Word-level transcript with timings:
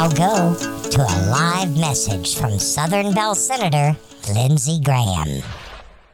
now 0.00 0.08
go 0.08 0.54
to 0.90 1.02
a 1.02 1.16
live 1.28 1.78
message 1.78 2.38
from 2.38 2.58
Southern 2.58 3.12
Belle 3.12 3.34
Senator 3.34 3.94
Lindsey 4.32 4.80
Graham. 4.80 5.42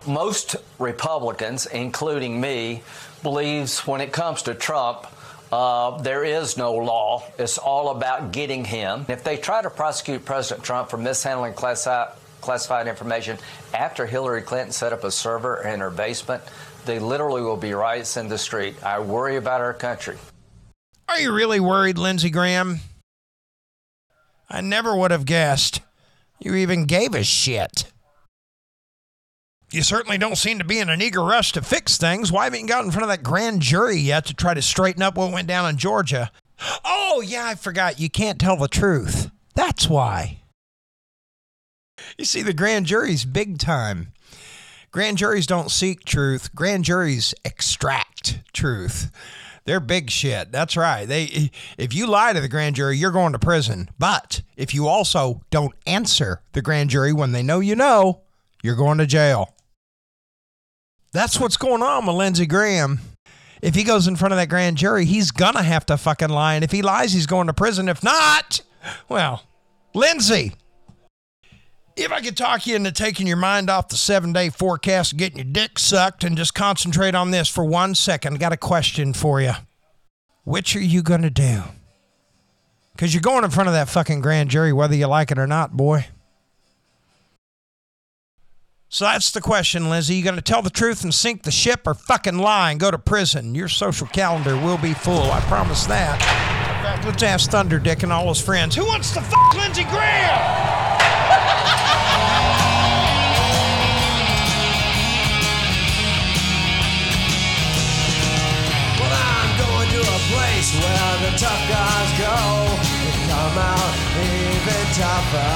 Most 0.08 0.56
Republicans, 0.80 1.66
including 1.66 2.40
me, 2.40 2.82
believes 3.22 3.86
when 3.86 4.00
it 4.00 4.12
comes 4.12 4.42
to 4.42 4.54
Trump, 4.54 5.06
uh, 5.52 5.98
there 5.98 6.24
is 6.24 6.56
no 6.56 6.74
law. 6.74 7.22
It's 7.38 7.58
all 7.58 7.90
about 7.90 8.32
getting 8.32 8.64
him. 8.64 9.06
If 9.08 9.22
they 9.22 9.36
try 9.36 9.62
to 9.62 9.70
prosecute 9.70 10.24
President 10.24 10.64
Trump 10.64 10.90
for 10.90 10.96
mishandling 10.96 11.52
classi- 11.52 12.10
classified 12.40 12.88
information 12.88 13.38
after 13.72 14.04
Hillary 14.04 14.42
Clinton 14.42 14.72
set 14.72 14.92
up 14.92 15.04
a 15.04 15.12
server 15.12 15.62
in 15.62 15.78
her 15.78 15.90
basement, 15.90 16.42
they 16.86 16.98
literally 16.98 17.42
will 17.42 17.56
be 17.56 17.72
riots 17.72 18.16
in 18.16 18.28
the 18.28 18.38
street. 18.38 18.82
I 18.82 18.98
worry 18.98 19.36
about 19.36 19.60
our 19.60 19.74
country. 19.74 20.16
Are 21.08 21.20
you 21.20 21.32
really 21.32 21.60
worried, 21.60 21.98
Lindsey 21.98 22.30
Graham? 22.30 22.80
I 24.48 24.60
never 24.60 24.96
would 24.96 25.10
have 25.10 25.24
guessed 25.24 25.80
you 26.38 26.54
even 26.54 26.84
gave 26.84 27.14
a 27.14 27.24
shit. 27.24 27.92
You 29.72 29.82
certainly 29.82 30.18
don't 30.18 30.36
seem 30.36 30.58
to 30.58 30.64
be 30.64 30.78
in 30.78 30.88
an 30.88 31.02
eager 31.02 31.22
rush 31.22 31.52
to 31.52 31.62
fix 31.62 31.98
things. 31.98 32.30
Why 32.30 32.44
haven't 32.44 32.60
you 32.60 32.66
got 32.66 32.84
in 32.84 32.90
front 32.90 33.02
of 33.02 33.08
that 33.08 33.22
grand 33.24 33.62
jury 33.62 33.96
yet 33.96 34.26
to 34.26 34.34
try 34.34 34.54
to 34.54 34.62
straighten 34.62 35.02
up 35.02 35.16
what 35.16 35.32
went 35.32 35.48
down 35.48 35.68
in 35.68 35.76
Georgia? 35.76 36.30
Oh, 36.84 37.22
yeah, 37.26 37.46
I 37.46 37.54
forgot. 37.56 37.98
You 37.98 38.08
can't 38.08 38.38
tell 38.38 38.56
the 38.56 38.68
truth. 38.68 39.30
That's 39.54 39.88
why. 39.88 40.42
You 42.16 42.24
see, 42.24 42.42
the 42.42 42.52
grand 42.52 42.86
jury's 42.86 43.24
big 43.24 43.58
time. 43.58 44.12
Grand 44.92 45.18
juries 45.18 45.46
don't 45.46 45.70
seek 45.70 46.04
truth, 46.04 46.54
grand 46.54 46.84
juries 46.84 47.34
extract 47.44 48.40
truth. 48.54 49.10
They're 49.66 49.80
big 49.80 50.10
shit. 50.10 50.52
That's 50.52 50.76
right. 50.76 51.04
They 51.04 51.50
if 51.76 51.92
you 51.92 52.06
lie 52.06 52.32
to 52.32 52.40
the 52.40 52.48
grand 52.48 52.76
jury, 52.76 52.96
you're 52.96 53.10
going 53.10 53.32
to 53.32 53.38
prison. 53.38 53.90
But 53.98 54.42
if 54.56 54.72
you 54.72 54.86
also 54.86 55.42
don't 55.50 55.74
answer 55.86 56.40
the 56.52 56.62
grand 56.62 56.90
jury 56.90 57.12
when 57.12 57.32
they 57.32 57.42
know 57.42 57.60
you 57.60 57.74
know, 57.74 58.22
you're 58.62 58.76
going 58.76 58.98
to 58.98 59.06
jail. 59.06 59.54
That's 61.12 61.40
what's 61.40 61.56
going 61.56 61.82
on 61.82 62.06
with 62.06 62.16
Lindsey 62.16 62.46
Graham. 62.46 63.00
If 63.60 63.74
he 63.74 63.84
goes 63.84 64.06
in 64.06 64.16
front 64.16 64.32
of 64.32 64.38
that 64.38 64.48
grand 64.48 64.76
jury, 64.76 65.04
he's 65.04 65.30
gonna 65.30 65.62
have 65.62 65.86
to 65.86 65.96
fucking 65.96 66.28
lie. 66.28 66.54
And 66.54 66.64
if 66.64 66.70
he 66.70 66.82
lies, 66.82 67.12
he's 67.12 67.26
going 67.26 67.48
to 67.48 67.54
prison. 67.54 67.88
If 67.88 68.02
not, 68.04 68.60
well, 69.08 69.42
Lindsey, 69.94 70.52
if 71.96 72.12
I 72.12 72.20
could 72.20 72.36
talk 72.36 72.66
you 72.66 72.76
into 72.76 72.92
taking 72.92 73.26
your 73.26 73.38
mind 73.38 73.70
off 73.70 73.88
the 73.88 73.96
seven 73.96 74.32
day 74.32 74.50
forecast 74.50 75.16
getting 75.16 75.38
your 75.38 75.46
dick 75.46 75.78
sucked 75.78 76.24
and 76.24 76.36
just 76.36 76.54
concentrate 76.54 77.14
on 77.14 77.30
this 77.30 77.48
for 77.48 77.64
one 77.64 77.94
second, 77.94 78.34
I 78.34 78.36
got 78.36 78.52
a 78.52 78.58
question 78.58 79.14
for 79.14 79.40
you. 79.40 79.52
Which 80.44 80.76
are 80.76 80.80
you 80.80 81.02
going 81.02 81.22
to 81.22 81.30
do? 81.30 81.62
Because 82.92 83.12
you're 83.14 83.22
going 83.22 83.44
in 83.44 83.50
front 83.50 83.68
of 83.68 83.74
that 83.74 83.88
fucking 83.88 84.20
grand 84.20 84.50
jury, 84.50 84.72
whether 84.72 84.94
you 84.94 85.06
like 85.06 85.30
it 85.30 85.38
or 85.38 85.46
not, 85.46 85.76
boy. 85.76 86.06
So 88.88 89.04
that's 89.04 89.32
the 89.32 89.40
question, 89.40 89.90
Lizzie. 89.90 90.14
You 90.14 90.22
going 90.22 90.36
to 90.36 90.42
tell 90.42 90.62
the 90.62 90.70
truth 90.70 91.02
and 91.02 91.12
sink 91.12 91.42
the 91.42 91.50
ship 91.50 91.86
or 91.86 91.94
fucking 91.94 92.38
lie 92.38 92.70
and 92.70 92.78
go 92.78 92.90
to 92.90 92.98
prison? 92.98 93.54
Your 93.54 93.68
social 93.68 94.06
calendar 94.06 94.56
will 94.56 94.78
be 94.78 94.94
full. 94.94 95.32
I 95.32 95.40
promise 95.40 95.86
that. 95.86 96.14
In 96.14 96.84
fact, 96.84 97.04
let's 97.04 97.22
ask 97.22 97.50
Thunder 97.50 97.78
Dick 97.78 98.04
and 98.04 98.12
all 98.12 98.28
his 98.28 98.40
friends. 98.40 98.76
Who 98.76 98.86
wants 98.86 99.12
to 99.14 99.20
fuck 99.20 99.54
Lindsey 99.54 99.84
Graham? 99.84 100.85
Place 110.66 110.82
where 110.82 111.30
the 111.30 111.38
tough 111.38 111.62
guys 111.68 112.10
go 112.18 112.26
and 112.26 113.18
come 113.30 113.58
out 113.58 113.94
even 114.18 114.84
tougher. 114.98 115.54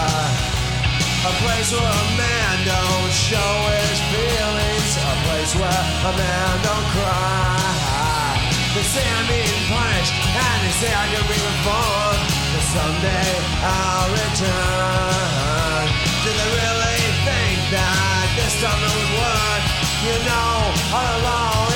A 1.26 1.32
place 1.42 1.72
where 1.72 1.82
a 1.82 2.06
man 2.16 2.54
don't 2.64 3.10
show 3.12 3.52
his 3.74 3.98
feelings. 4.12 4.90
A 5.02 5.14
place 5.26 5.52
where 5.54 5.82
a 6.06 6.12
man 6.14 6.52
don't 6.62 6.86
cry. 6.94 8.38
They 8.74 8.86
say 8.86 9.02
I'm 9.02 9.26
being 9.26 9.62
punished 9.66 10.14
and 10.14 10.58
they 10.62 10.74
say 10.78 10.92
I 10.94 11.06
can 11.10 11.24
be 11.26 11.38
reformed. 11.38 12.24
But 12.54 12.64
someday 12.70 13.30
I'll 13.66 14.10
return. 14.14 15.84
Do 16.22 16.30
they 16.38 16.50
really 16.60 17.02
think 17.26 17.58
that 17.74 18.24
this 18.38 18.54
time 18.62 18.78
it 18.78 18.92
would 18.94 19.12
work? 19.18 19.62
You 20.06 20.16
know, 20.24 20.54
all 20.94 21.20
along 21.20 21.69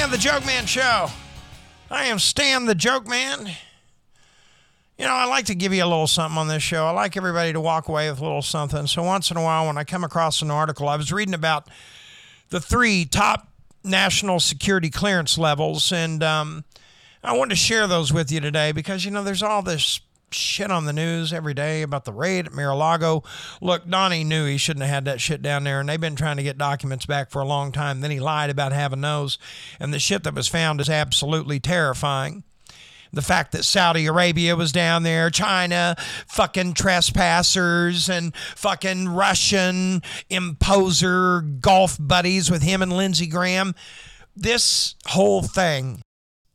Stan 0.00 0.10
the 0.10 0.16
Joke 0.16 0.46
Man 0.46 0.64
show. 0.64 1.08
I 1.90 2.06
am 2.06 2.18
Stan 2.18 2.64
the 2.64 2.74
Joke 2.74 3.06
Man. 3.06 3.50
You 4.96 5.04
know, 5.04 5.12
I 5.12 5.26
like 5.26 5.44
to 5.46 5.54
give 5.54 5.74
you 5.74 5.84
a 5.84 5.86
little 5.86 6.06
something 6.06 6.38
on 6.38 6.48
this 6.48 6.62
show. 6.62 6.86
I 6.86 6.92
like 6.92 7.18
everybody 7.18 7.52
to 7.52 7.60
walk 7.60 7.86
away 7.86 8.08
with 8.08 8.18
a 8.18 8.22
little 8.22 8.40
something. 8.40 8.86
So 8.86 9.02
once 9.02 9.30
in 9.30 9.36
a 9.36 9.42
while, 9.42 9.66
when 9.66 9.76
I 9.76 9.84
come 9.84 10.02
across 10.02 10.40
an 10.40 10.50
article, 10.50 10.88
I 10.88 10.96
was 10.96 11.12
reading 11.12 11.34
about 11.34 11.68
the 12.48 12.60
three 12.60 13.04
top 13.04 13.48
national 13.84 14.40
security 14.40 14.88
clearance 14.88 15.36
levels, 15.36 15.92
and 15.92 16.22
um, 16.22 16.64
I 17.22 17.36
wanted 17.36 17.50
to 17.50 17.56
share 17.56 17.86
those 17.86 18.10
with 18.10 18.32
you 18.32 18.40
today 18.40 18.72
because 18.72 19.04
you 19.04 19.10
know 19.10 19.22
there's 19.22 19.42
all 19.42 19.60
this 19.60 20.00
shit 20.34 20.70
on 20.70 20.84
the 20.84 20.92
news 20.92 21.32
every 21.32 21.54
day 21.54 21.82
about 21.82 22.04
the 22.04 22.12
raid 22.12 22.46
at 22.46 22.52
Mar-a-Lago. 22.52 23.22
Look, 23.60 23.88
Donnie 23.88 24.24
knew 24.24 24.46
he 24.46 24.56
shouldn't 24.56 24.84
have 24.84 24.94
had 24.94 25.04
that 25.06 25.20
shit 25.20 25.42
down 25.42 25.64
there, 25.64 25.80
and 25.80 25.88
they've 25.88 26.00
been 26.00 26.16
trying 26.16 26.36
to 26.36 26.42
get 26.42 26.58
documents 26.58 27.06
back 27.06 27.30
for 27.30 27.40
a 27.40 27.46
long 27.46 27.72
time. 27.72 28.00
Then 28.00 28.10
he 28.10 28.20
lied 28.20 28.50
about 28.50 28.72
having 28.72 29.00
those, 29.00 29.38
and 29.78 29.92
the 29.92 29.98
shit 29.98 30.24
that 30.24 30.34
was 30.34 30.48
found 30.48 30.80
is 30.80 30.90
absolutely 30.90 31.60
terrifying. 31.60 32.44
The 33.12 33.22
fact 33.22 33.50
that 33.52 33.64
Saudi 33.64 34.06
Arabia 34.06 34.54
was 34.54 34.70
down 34.70 35.02
there, 35.02 35.30
China, 35.30 35.96
fucking 36.28 36.74
trespassers, 36.74 38.08
and 38.08 38.34
fucking 38.36 39.08
Russian 39.08 40.02
imposer 40.28 41.40
golf 41.40 41.96
buddies 41.98 42.52
with 42.52 42.62
him 42.62 42.82
and 42.82 42.92
Lindsey 42.92 43.26
Graham. 43.26 43.74
This 44.36 44.94
whole 45.06 45.42
thing, 45.42 46.02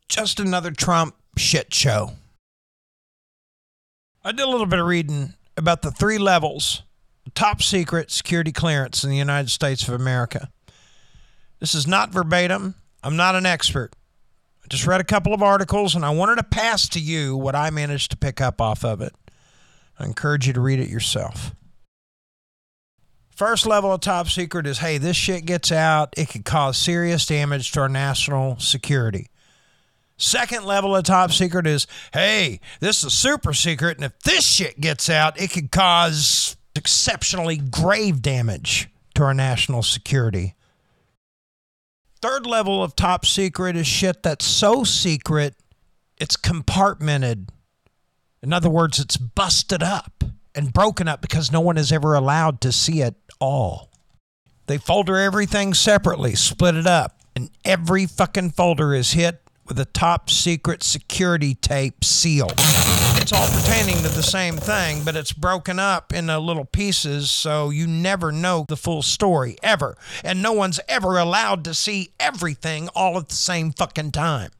just 0.07 0.39
another 0.39 0.71
Trump 0.71 1.15
shit 1.35 1.73
show. 1.73 2.13
I 4.27 4.31
did 4.31 4.41
a 4.41 4.49
little 4.49 4.65
bit 4.65 4.79
of 4.79 4.87
reading 4.87 5.35
about 5.55 5.83
the 5.83 5.91
three 5.91 6.17
levels 6.17 6.81
top 7.35 7.61
secret 7.61 8.09
security 8.09 8.51
clearance 8.51 9.03
in 9.03 9.11
the 9.11 9.17
United 9.17 9.51
States 9.51 9.87
of 9.87 9.93
America. 9.93 10.49
This 11.59 11.75
is 11.75 11.85
not 11.85 12.09
verbatim. 12.09 12.73
I'm 13.03 13.15
not 13.15 13.35
an 13.35 13.45
expert. 13.45 13.91
I 14.63 14.67
just 14.67 14.87
read 14.87 14.99
a 14.99 15.03
couple 15.03 15.31
of 15.35 15.43
articles 15.43 15.93
and 15.93 16.03
I 16.03 16.09
wanted 16.09 16.37
to 16.37 16.43
pass 16.43 16.89
to 16.89 16.99
you 16.99 17.37
what 17.37 17.55
I 17.55 17.69
managed 17.69 18.09
to 18.11 18.17
pick 18.17 18.41
up 18.41 18.59
off 18.59 18.83
of 18.83 18.99
it. 18.99 19.13
I 19.99 20.05
encourage 20.05 20.47
you 20.47 20.53
to 20.53 20.61
read 20.61 20.79
it 20.79 20.89
yourself. 20.89 21.53
First 23.29 23.67
level 23.67 23.93
of 23.93 24.01
top 24.01 24.29
secret 24.29 24.65
is 24.65 24.79
hey, 24.79 24.97
this 24.97 25.15
shit 25.15 25.45
gets 25.45 25.71
out, 25.71 26.15
it 26.17 26.29
could 26.29 26.45
cause 26.45 26.79
serious 26.79 27.27
damage 27.27 27.71
to 27.73 27.81
our 27.81 27.89
national 27.89 28.57
security. 28.57 29.27
Second 30.17 30.63
level 30.63 30.95
of 30.95 31.03
top 31.03 31.31
secret 31.31 31.67
is 31.67 31.87
hey, 32.13 32.59
this 32.79 33.03
is 33.03 33.13
super 33.13 33.53
secret, 33.53 33.97
and 33.97 34.05
if 34.05 34.17
this 34.19 34.45
shit 34.45 34.79
gets 34.79 35.09
out, 35.09 35.39
it 35.39 35.51
could 35.51 35.71
cause 35.71 36.55
exceptionally 36.75 37.57
grave 37.57 38.21
damage 38.21 38.89
to 39.15 39.23
our 39.23 39.33
national 39.33 39.83
security. 39.83 40.55
Third 42.21 42.45
level 42.45 42.81
of 42.81 42.95
top 42.95 43.25
secret 43.25 43.75
is 43.75 43.87
shit 43.87 44.23
that's 44.23 44.45
so 44.45 44.83
secret, 44.83 45.55
it's 46.17 46.37
compartmented. 46.37 47.49
In 48.41 48.53
other 48.53 48.69
words, 48.69 48.99
it's 48.99 49.17
busted 49.17 49.83
up 49.83 50.23
and 50.53 50.71
broken 50.71 51.07
up 51.07 51.21
because 51.21 51.51
no 51.51 51.59
one 51.59 51.77
is 51.77 51.91
ever 51.91 52.15
allowed 52.15 52.61
to 52.61 52.71
see 52.71 53.01
it 53.01 53.15
all. 53.39 53.91
They 54.67 54.77
folder 54.77 55.17
everything 55.17 55.73
separately, 55.73 56.35
split 56.35 56.75
it 56.75 56.87
up, 56.87 57.19
and 57.35 57.49
every 57.65 58.05
fucking 58.05 58.51
folder 58.51 58.93
is 58.93 59.11
hit 59.11 59.44
with 59.67 59.79
a 59.79 59.85
top 59.85 60.29
secret 60.29 60.83
security 60.83 61.55
tape 61.55 62.03
seal. 62.03 62.47
It's 63.17 63.33
all 63.33 63.47
pertaining 63.47 63.97
to 64.03 64.09
the 64.09 64.21
same 64.21 64.57
thing, 64.57 65.03
but 65.03 65.15
it's 65.15 65.33
broken 65.33 65.79
up 65.79 66.13
into 66.13 66.37
little 66.37 66.65
pieces 66.65 67.31
so 67.31 67.71
you 67.71 67.87
never 67.87 68.31
know 68.31 68.65
the 68.67 68.77
full 68.77 69.01
story 69.01 69.57
ever. 69.63 69.97
And 70.23 70.41
no 70.41 70.53
one's 70.53 70.79
ever 70.87 71.17
allowed 71.17 71.63
to 71.65 71.73
see 71.73 72.13
everything 72.19 72.89
all 72.89 73.17
at 73.17 73.29
the 73.29 73.35
same 73.35 73.71
fucking 73.71 74.11
time. 74.11 74.51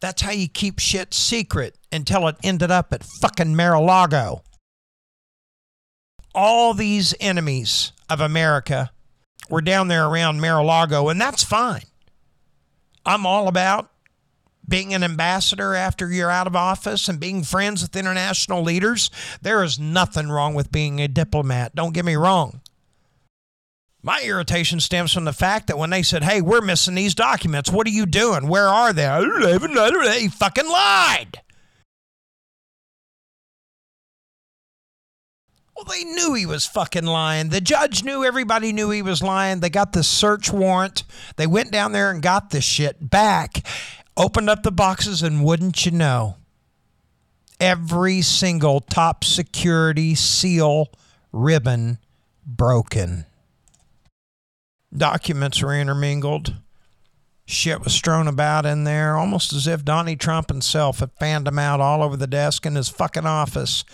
That's 0.00 0.22
how 0.22 0.32
you 0.32 0.48
keep 0.48 0.78
shit 0.78 1.14
secret 1.14 1.76
until 1.90 2.28
it 2.28 2.36
ended 2.44 2.70
up 2.70 2.92
at 2.92 3.02
fucking 3.02 3.56
Mar-a-Lago. 3.56 4.42
All 6.34 6.74
these 6.74 7.14
enemies 7.20 7.92
of 8.10 8.20
America 8.20 8.90
were 9.48 9.62
down 9.62 9.88
there 9.88 10.06
around 10.06 10.40
Mar-a-Lago, 10.40 11.08
and 11.08 11.20
that's 11.20 11.42
fine. 11.42 11.84
I'm 13.06 13.26
all 13.26 13.48
about 13.48 13.90
being 14.66 14.94
an 14.94 15.02
ambassador 15.04 15.74
after 15.74 16.10
you're 16.10 16.30
out 16.30 16.46
of 16.46 16.56
office 16.56 17.08
and 17.08 17.20
being 17.20 17.42
friends 17.42 17.82
with 17.82 17.96
international 17.96 18.62
leaders. 18.62 19.10
There 19.42 19.62
is 19.62 19.78
nothing 19.78 20.30
wrong 20.30 20.54
with 20.54 20.72
being 20.72 21.00
a 21.00 21.08
diplomat. 21.08 21.74
Don't 21.74 21.92
get 21.92 22.04
me 22.04 22.16
wrong. 22.16 22.60
My 24.02 24.22
irritation 24.22 24.80
stems 24.80 25.12
from 25.12 25.24
the 25.24 25.32
fact 25.32 25.66
that 25.66 25.78
when 25.78 25.90
they 25.90 26.02
said, 26.02 26.24
hey, 26.24 26.40
we're 26.42 26.60
missing 26.60 26.94
these 26.94 27.14
documents, 27.14 27.70
what 27.70 27.86
are 27.86 27.90
you 27.90 28.06
doing? 28.06 28.48
Where 28.48 28.68
are 28.68 28.92
they? 28.92 29.06
They 29.06 30.28
fucking 30.28 30.68
lied. 30.68 31.40
Well, 35.76 35.86
they 35.86 36.04
knew 36.04 36.34
he 36.34 36.46
was 36.46 36.66
fucking 36.66 37.04
lying. 37.04 37.48
The 37.48 37.60
judge 37.60 38.04
knew 38.04 38.24
everybody 38.24 38.72
knew 38.72 38.90
he 38.90 39.02
was 39.02 39.22
lying. 39.22 39.60
They 39.60 39.70
got 39.70 39.92
the 39.92 40.04
search 40.04 40.52
warrant. 40.52 41.02
They 41.36 41.46
went 41.46 41.72
down 41.72 41.92
there 41.92 42.10
and 42.10 42.22
got 42.22 42.50
the 42.50 42.60
shit 42.60 43.10
back, 43.10 43.66
opened 44.16 44.48
up 44.48 44.62
the 44.62 44.70
boxes, 44.70 45.22
and 45.22 45.44
wouldn't 45.44 45.84
you 45.84 45.90
know, 45.90 46.36
every 47.58 48.22
single 48.22 48.80
top 48.80 49.24
security 49.24 50.14
seal 50.14 50.90
ribbon 51.32 51.98
broken. 52.46 53.26
Documents 54.96 55.60
were 55.60 55.74
intermingled. 55.74 56.54
Shit 57.46 57.82
was 57.82 57.92
strewn 57.92 58.28
about 58.28 58.64
in 58.64 58.84
there, 58.84 59.16
almost 59.16 59.52
as 59.52 59.66
if 59.66 59.84
Donnie 59.84 60.16
Trump 60.16 60.48
himself 60.48 61.00
had 61.00 61.10
fanned 61.18 61.48
them 61.48 61.58
out 61.58 61.80
all 61.80 62.02
over 62.02 62.16
the 62.16 62.28
desk 62.28 62.64
in 62.64 62.76
his 62.76 62.88
fucking 62.88 63.26
office 63.26 63.84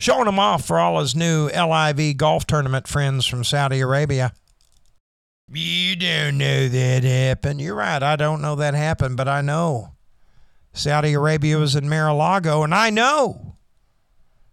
showing 0.00 0.26
him 0.26 0.38
off 0.38 0.66
for 0.66 0.78
all 0.80 0.98
his 0.98 1.14
new 1.14 1.48
LIV 1.48 2.16
golf 2.16 2.46
tournament 2.46 2.88
friends 2.88 3.26
from 3.26 3.44
Saudi 3.44 3.80
Arabia. 3.80 4.32
You 5.52 5.94
don't 5.94 6.38
know 6.38 6.68
that 6.68 7.04
happened. 7.04 7.60
You're 7.60 7.74
right. 7.74 8.02
I 8.02 8.16
don't 8.16 8.40
know 8.40 8.56
that 8.56 8.74
happened, 8.74 9.16
but 9.16 9.28
I 9.28 9.42
know 9.42 9.94
Saudi 10.72 11.12
Arabia 11.12 11.58
was 11.58 11.76
in 11.76 11.88
Mar-a-Lago, 11.88 12.62
and 12.62 12.74
I 12.74 12.90
know 12.90 13.56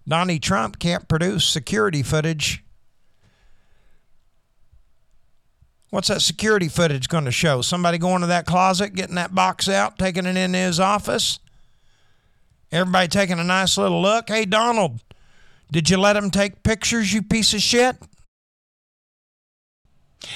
Donnie 0.08 0.40
Trump 0.40 0.80
can't 0.80 1.08
produce 1.08 1.46
security 1.46 2.04
footage. 2.04 2.64
What's 5.90 6.10
that 6.10 6.22
security 6.22 6.68
footage 6.68 7.08
going 7.08 7.26
to 7.26 7.32
show? 7.32 7.62
Somebody 7.62 7.98
going 7.98 8.20
to 8.20 8.28
that 8.28 8.46
closet, 8.46 8.94
getting 8.94 9.16
that 9.16 9.34
box 9.34 9.70
out, 9.70 9.98
taking 9.98 10.26
it 10.26 10.36
into 10.36 10.58
his 10.58 10.80
office? 10.80 11.40
Everybody 12.70 13.08
taking 13.08 13.40
a 13.40 13.46
nice 13.46 13.78
little 13.78 14.02
look. 14.02 14.28
Hey, 14.28 14.44
Donald, 14.44 15.00
did 15.72 15.90
you 15.90 15.98
let 15.98 16.16
him 16.16 16.30
take 16.30 16.64
pictures, 16.64 17.14
you 17.14 17.22
piece 17.22 17.54
of 17.54 17.62
shit? 17.62 17.98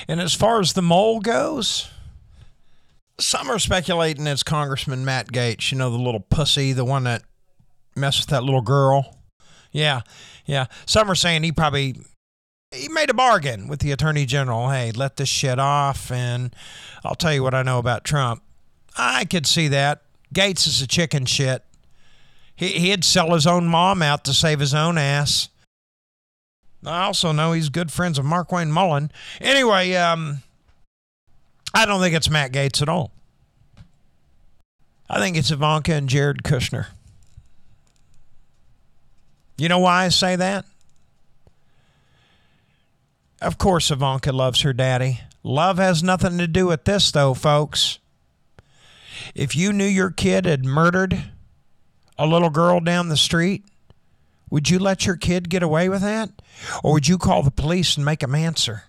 And 0.08 0.22
as 0.22 0.34
far 0.34 0.60
as 0.60 0.74
the 0.74 0.82
mole 0.82 1.20
goes, 1.20 1.90
some 3.20 3.50
are 3.50 3.60
speculating 3.60 4.28
it's 4.28 4.44
Congressman 4.44 5.06
Matt 5.06 5.32
Gaetz, 5.32 5.72
you 5.72 5.78
know, 5.78 5.90
the 5.90 5.98
little 5.98 6.20
pussy, 6.20 6.74
the 6.74 6.86
one 6.86 7.04
that 7.06 7.24
messed 7.96 8.22
with 8.22 8.30
that 8.30 8.44
little 8.44 8.62
girl. 8.62 9.18
Yeah, 9.72 10.02
yeah. 10.46 10.66
Some 10.86 11.10
are 11.10 11.16
saying 11.16 11.44
he 11.44 11.52
probably 11.52 11.96
he 12.72 12.88
made 12.90 13.10
a 13.10 13.14
bargain 13.14 13.68
with 13.68 13.80
the 13.80 13.92
attorney 13.92 14.26
general. 14.26 14.70
Hey, 14.70 14.92
let 14.92 15.18
this 15.18 15.30
shit 15.30 15.60
off, 15.60 16.12
and 16.12 16.56
I'll 17.04 17.16
tell 17.16 17.34
you 17.34 17.44
what 17.44 17.54
I 17.54 17.64
know 17.64 17.80
about 17.80 18.04
Trump. 18.04 18.44
I 18.98 19.26
could 19.26 19.46
see 19.46 19.68
that. 19.70 20.04
Gaetz 20.34 20.68
is 20.68 20.82
a 20.82 20.88
chicken 20.88 21.26
shit. 21.26 21.64
He, 22.62 22.74
he'd 22.74 23.04
sell 23.04 23.34
his 23.34 23.48
own 23.48 23.66
mom 23.66 24.04
out 24.04 24.24
to 24.26 24.36
save 24.36 24.60
his 24.60 24.76
own 24.76 24.96
ass. 24.96 25.50
I 26.86 27.06
also 27.06 27.32
know 27.32 27.54
he's 27.54 27.70
good 27.70 27.92
friends 27.92 28.20
with 28.20 28.28
Markwayne 28.28 28.70
Mullin. 28.70 29.12
Anyway, 29.40 29.96
um, 29.96 30.44
I 31.74 31.88
don't 31.88 32.00
think 32.00 32.14
it's 32.14 32.30
Matt 32.30 32.52
Gaetz 32.52 32.80
at 32.80 32.88
all. 32.88 33.12
I 35.10 35.18
think 35.18 35.38
it's 35.38 35.50
Ivanka 35.50 35.94
and 35.94 36.08
Jared 36.08 36.44
Kushner. 36.44 36.86
You 39.58 39.68
know 39.68 39.80
why 39.80 40.06
I 40.06 40.10
say 40.10 40.36
that? 40.36 40.66
Of 43.42 43.58
course, 43.58 43.90
Ivanka 43.90 44.32
loves 44.32 44.62
her 44.62 44.72
daddy. 44.72 45.22
Love 45.42 45.80
has 45.80 46.04
nothing 46.04 46.38
to 46.38 46.48
do 46.48 46.68
with 46.68 46.86
this, 46.86 47.10
though, 47.10 47.34
folks. 47.34 47.98
If 49.34 49.56
you 49.56 49.74
knew 49.74 49.84
your 49.84 50.12
kid 50.12 50.46
had 50.46 50.64
murdered 50.64 51.24
a 52.22 52.28
little 52.28 52.52
girl 52.52 52.80
down 52.80 53.10
the 53.10 53.18
street, 53.18 53.66
would 54.52 54.70
you 54.70 54.78
let 54.78 55.08
your 55.08 55.16
kid 55.16 55.50
get 55.50 55.64
away 55.64 55.90
with 55.90 56.02
that? 56.02 56.30
Or 56.84 56.94
would 56.94 57.08
you 57.08 57.18
call 57.18 57.42
the 57.42 57.50
police 57.50 57.96
and 57.98 58.06
make 58.06 58.20
them 58.20 58.36
answer? 58.36 58.84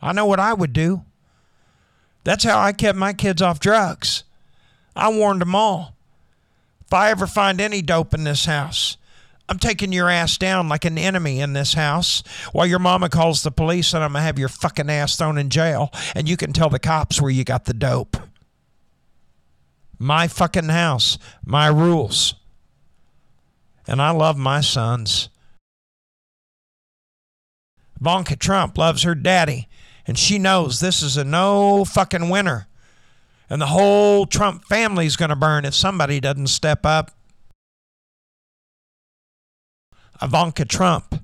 I 0.00 0.12
know 0.12 0.24
what 0.24 0.38
I 0.38 0.54
would 0.54 0.72
do. 0.72 1.02
That's 2.22 2.44
how 2.44 2.60
I 2.60 2.72
kept 2.72 2.96
my 2.96 3.12
kids 3.12 3.42
off 3.42 3.58
drugs. 3.58 4.22
I 4.94 5.08
warned 5.08 5.40
them 5.40 5.56
all. 5.56 5.96
If 6.86 6.92
I 6.92 7.10
ever 7.10 7.26
find 7.26 7.60
any 7.60 7.82
dope 7.82 8.14
in 8.14 8.22
this 8.22 8.44
house, 8.44 8.96
I'm 9.48 9.58
taking 9.58 9.92
your 9.92 10.08
ass 10.08 10.38
down 10.38 10.68
like 10.68 10.84
an 10.84 10.96
enemy 10.96 11.40
in 11.40 11.54
this 11.54 11.74
house 11.74 12.22
while 12.52 12.66
your 12.66 12.78
mama 12.78 13.08
calls 13.08 13.42
the 13.42 13.50
police 13.50 13.94
and 13.94 14.04
I'm 14.04 14.12
going 14.12 14.20
to 14.20 14.26
have 14.26 14.38
your 14.38 14.48
fucking 14.48 14.90
ass 14.90 15.16
thrown 15.16 15.38
in 15.38 15.50
jail 15.50 15.90
and 16.14 16.28
you 16.28 16.36
can 16.36 16.52
tell 16.52 16.68
the 16.68 16.78
cops 16.78 17.20
where 17.20 17.32
you 17.32 17.42
got 17.42 17.64
the 17.64 17.74
dope. 17.74 18.16
My 19.98 20.28
fucking 20.28 20.68
house, 20.68 21.18
my 21.44 21.66
rules. 21.66 22.34
And 23.86 24.00
I 24.00 24.10
love 24.10 24.36
my 24.36 24.60
sons. 24.60 25.28
Ivanka 28.00 28.36
Trump 28.36 28.78
loves 28.78 29.02
her 29.02 29.14
daddy, 29.14 29.68
and 30.06 30.16
she 30.16 30.38
knows 30.38 30.78
this 30.78 31.02
is 31.02 31.16
a 31.16 31.24
no 31.24 31.84
fucking 31.84 32.28
winner. 32.28 32.68
And 33.50 33.60
the 33.60 33.66
whole 33.66 34.26
Trump 34.26 34.64
family 34.64 35.06
is 35.06 35.16
going 35.16 35.30
to 35.30 35.36
burn 35.36 35.64
if 35.64 35.74
somebody 35.74 36.20
doesn't 36.20 36.48
step 36.48 36.84
up. 36.84 37.10
Ivanka 40.20 40.64
Trump 40.64 41.22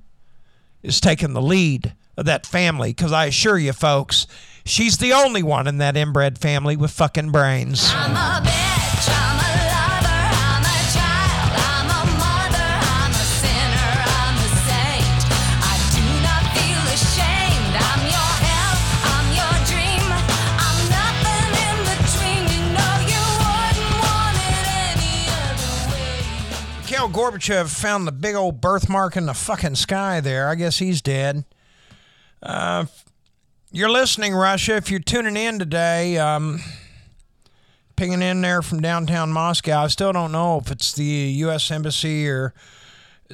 is 0.82 1.00
taking 1.00 1.32
the 1.32 1.42
lead 1.42 1.94
of 2.16 2.26
that 2.26 2.46
family 2.46 2.90
because 2.90 3.12
I 3.12 3.26
assure 3.26 3.58
you, 3.58 3.72
folks, 3.72 4.26
she's 4.64 4.98
the 4.98 5.12
only 5.12 5.42
one 5.42 5.66
in 5.66 5.78
that 5.78 5.96
inbred 5.96 6.38
family 6.38 6.76
with 6.76 6.90
fucking 6.90 7.30
brains. 7.30 7.90
I'm 7.94 8.12
a 8.12 8.40
bitch, 8.44 9.08
I'm 9.08 9.38
a 9.38 9.50
lover, 9.70 10.22
I'm 10.34 10.64
a 10.64 10.80
child, 10.92 11.52
I'm 11.54 11.88
a 11.88 12.02
mother, 12.18 12.70
I'm 12.96 13.12
a 13.12 13.26
sinner, 13.40 13.92
I'm 14.04 14.36
a 14.40 14.50
saint. 14.64 15.20
I 15.60 15.74
do 15.92 16.04
not 16.24 16.42
feel 16.56 16.84
ashamed. 16.96 17.74
I'm 17.76 18.02
your 18.08 18.34
help, 18.44 18.80
I'm 19.14 19.26
your 19.36 19.54
dream. 19.68 20.06
I'm 20.58 20.78
nothing 20.88 21.48
in 21.68 21.76
between. 21.92 22.42
You 22.48 22.62
know 22.72 22.94
you 23.04 23.22
wouldn't 23.44 23.94
want 24.00 24.36
it 24.40 24.64
any 24.96 25.28
other 25.28 25.72
way. 25.92 26.80
Mikhail 26.80 27.08
Gorbachev 27.08 27.68
found 27.68 28.06
the 28.06 28.12
big 28.12 28.34
old 28.34 28.60
birthmark 28.60 29.16
in 29.16 29.26
the 29.26 29.34
fucking 29.34 29.76
sky 29.76 30.20
there. 30.20 30.48
I 30.48 30.54
guess 30.54 30.78
he's 30.78 31.02
dead. 31.02 31.44
Uh, 32.42 32.84
you're 33.74 33.90
listening, 33.90 34.34
Russia. 34.34 34.76
If 34.76 34.88
you're 34.88 35.00
tuning 35.00 35.36
in 35.36 35.58
today, 35.58 36.16
um, 36.16 36.60
pinging 37.96 38.22
in 38.22 38.40
there 38.40 38.62
from 38.62 38.80
downtown 38.80 39.32
Moscow, 39.32 39.82
I 39.82 39.88
still 39.88 40.12
don't 40.12 40.30
know 40.30 40.58
if 40.58 40.70
it's 40.70 40.92
the 40.92 41.04
U.S. 41.04 41.68
Embassy 41.72 42.28
or 42.28 42.54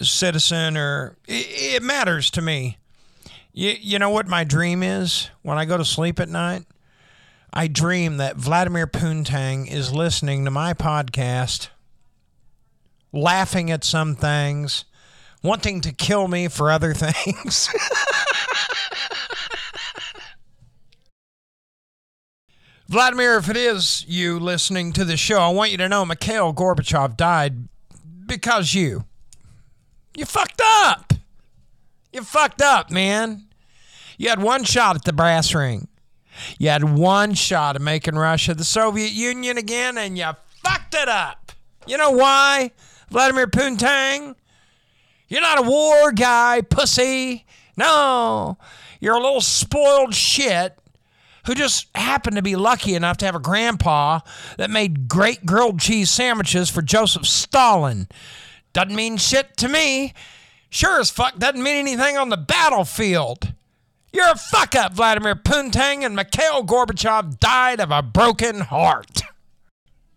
citizen 0.01 0.79
or 0.79 1.19
it, 1.29 1.75
it 1.75 1.83
matters 1.83 2.31
to 2.31 2.43
me. 2.43 2.79
You, 3.53 3.75
you 3.79 3.99
know 3.99 4.09
what 4.09 4.29
my 4.29 4.45
dream 4.45 4.83
is 4.83 5.29
when 5.43 5.59
I 5.59 5.67
go 5.67 5.77
to 5.77 5.85
sleep 5.85 6.19
at 6.19 6.31
night? 6.31 6.65
I 7.53 7.67
dream 7.67 8.17
that 8.17 8.37
Vladimir 8.37 8.87
Poontang 8.87 9.71
is 9.71 9.93
listening 9.93 10.47
to 10.47 10.51
my 10.51 10.73
podcast 10.73 11.69
laughing 13.13 13.71
at 13.71 13.85
some 13.85 14.15
things, 14.15 14.87
wanting 15.43 15.83
to 15.83 15.93
kill 15.93 16.29
me 16.29 16.49
for 16.49 16.71
other 16.71 16.95
things. 16.95 17.69
Vladimir, 22.91 23.37
if 23.37 23.49
it 23.49 23.57
is 23.57 24.05
you 24.09 24.41
listening 24.41 24.93
to 24.93 25.05
the 25.05 25.17
show, 25.17 25.39
I 25.39 25.51
want 25.51 25.71
you 25.71 25.77
to 25.77 25.89
know 25.89 26.05
Mikhail 26.05 26.53
Gorbachev 26.53 27.17
died 27.17 27.69
because 28.27 28.75
you. 28.75 29.05
You 30.17 30.25
fucked 30.25 30.61
up. 30.61 31.13
You 32.13 32.25
fucked 32.25 32.61
up, 32.61 32.91
man. 32.91 33.47
You 34.19 34.29
had 34.29 34.43
one 34.43 34.65
shot 34.65 34.97
at 34.97 35.05
the 35.05 35.13
brass 35.13 35.55
ring. 35.55 35.87
You 36.59 36.71
had 36.71 36.83
one 36.83 37.35
shot 37.35 37.77
at 37.77 37.81
making 37.81 38.17
Russia 38.17 38.55
the 38.55 38.65
Soviet 38.65 39.13
Union 39.13 39.57
again, 39.57 39.97
and 39.97 40.19
you 40.19 40.29
fucked 40.65 40.97
it 40.97 41.09
up. 41.09 41.53
You 41.87 41.97
know 41.97 42.11
why, 42.11 42.73
Vladimir 43.09 43.47
Poontang? 43.47 44.35
You're 45.29 45.43
not 45.43 45.61
a 45.61 45.63
war 45.63 46.11
guy, 46.11 46.63
pussy. 46.63 47.47
No, 47.77 48.59
you're 48.99 49.15
a 49.15 49.21
little 49.21 49.41
spoiled 49.41 50.13
shit 50.13 50.77
who 51.47 51.55
just 51.55 51.89
happened 51.95 52.37
to 52.37 52.43
be 52.43 52.57
lucky 52.57 52.95
enough 52.95 53.17
to 53.19 53.27
have 53.27 53.35
a 53.35 53.41
grandpa 53.41 54.21
that 54.59 54.71
made 54.71 55.09
great 55.09 55.47
grilled 55.47 55.81
cheese 55.81 56.11
sandwiches 56.11 56.71
for 56.71 56.83
Joseph 56.83 57.27
Stalin. 57.27 58.09
Doesn't 58.73 58.95
mean 58.95 59.17
shit 59.17 59.57
to 59.59 59.69
me. 59.69 60.15
Sure 60.69 61.01
as 61.01 61.11
fuck 61.11 61.39
doesn't 61.39 61.63
mean 61.63 61.77
anything 61.77 62.17
on 62.17 62.29
the 62.29 62.37
battlefield. 62.37 63.53
You're 64.13 64.31
a 64.31 64.37
fuck 64.37 64.75
up, 64.75 64.95
Vladimir 64.95 65.37
Putin, 65.37 66.05
and 66.05 66.17
Mikhail 66.17 66.65
Gorbachev 66.65 67.39
died 67.39 67.81
of 67.81 67.91
a 67.91 68.03
broken 68.03 68.61
heart. 68.61 69.23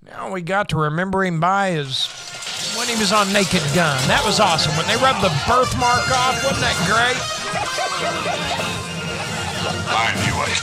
Now 0.02 0.32
we 0.32 0.42
got 0.42 0.70
to 0.70 0.78
remember 0.78 1.24
him 1.24 1.40
by 1.40 1.72
his 1.72 2.08
when 2.78 2.88
he 2.88 2.96
was 2.96 3.12
on 3.14 3.32
Naked 3.32 3.62
Gun. 3.74 3.98
That 4.08 4.24
was 4.26 4.40
awesome. 4.40 4.76
When 4.76 4.88
they 4.88 4.98
rubbed 4.98 5.22
the 5.22 5.30
birthmark 5.48 6.10
off, 6.10 6.44
wasn't 6.44 6.62
that 6.62 6.78
great? 8.50 8.63
I 9.88 10.14
knew 10.24 10.38
it. 10.44 10.60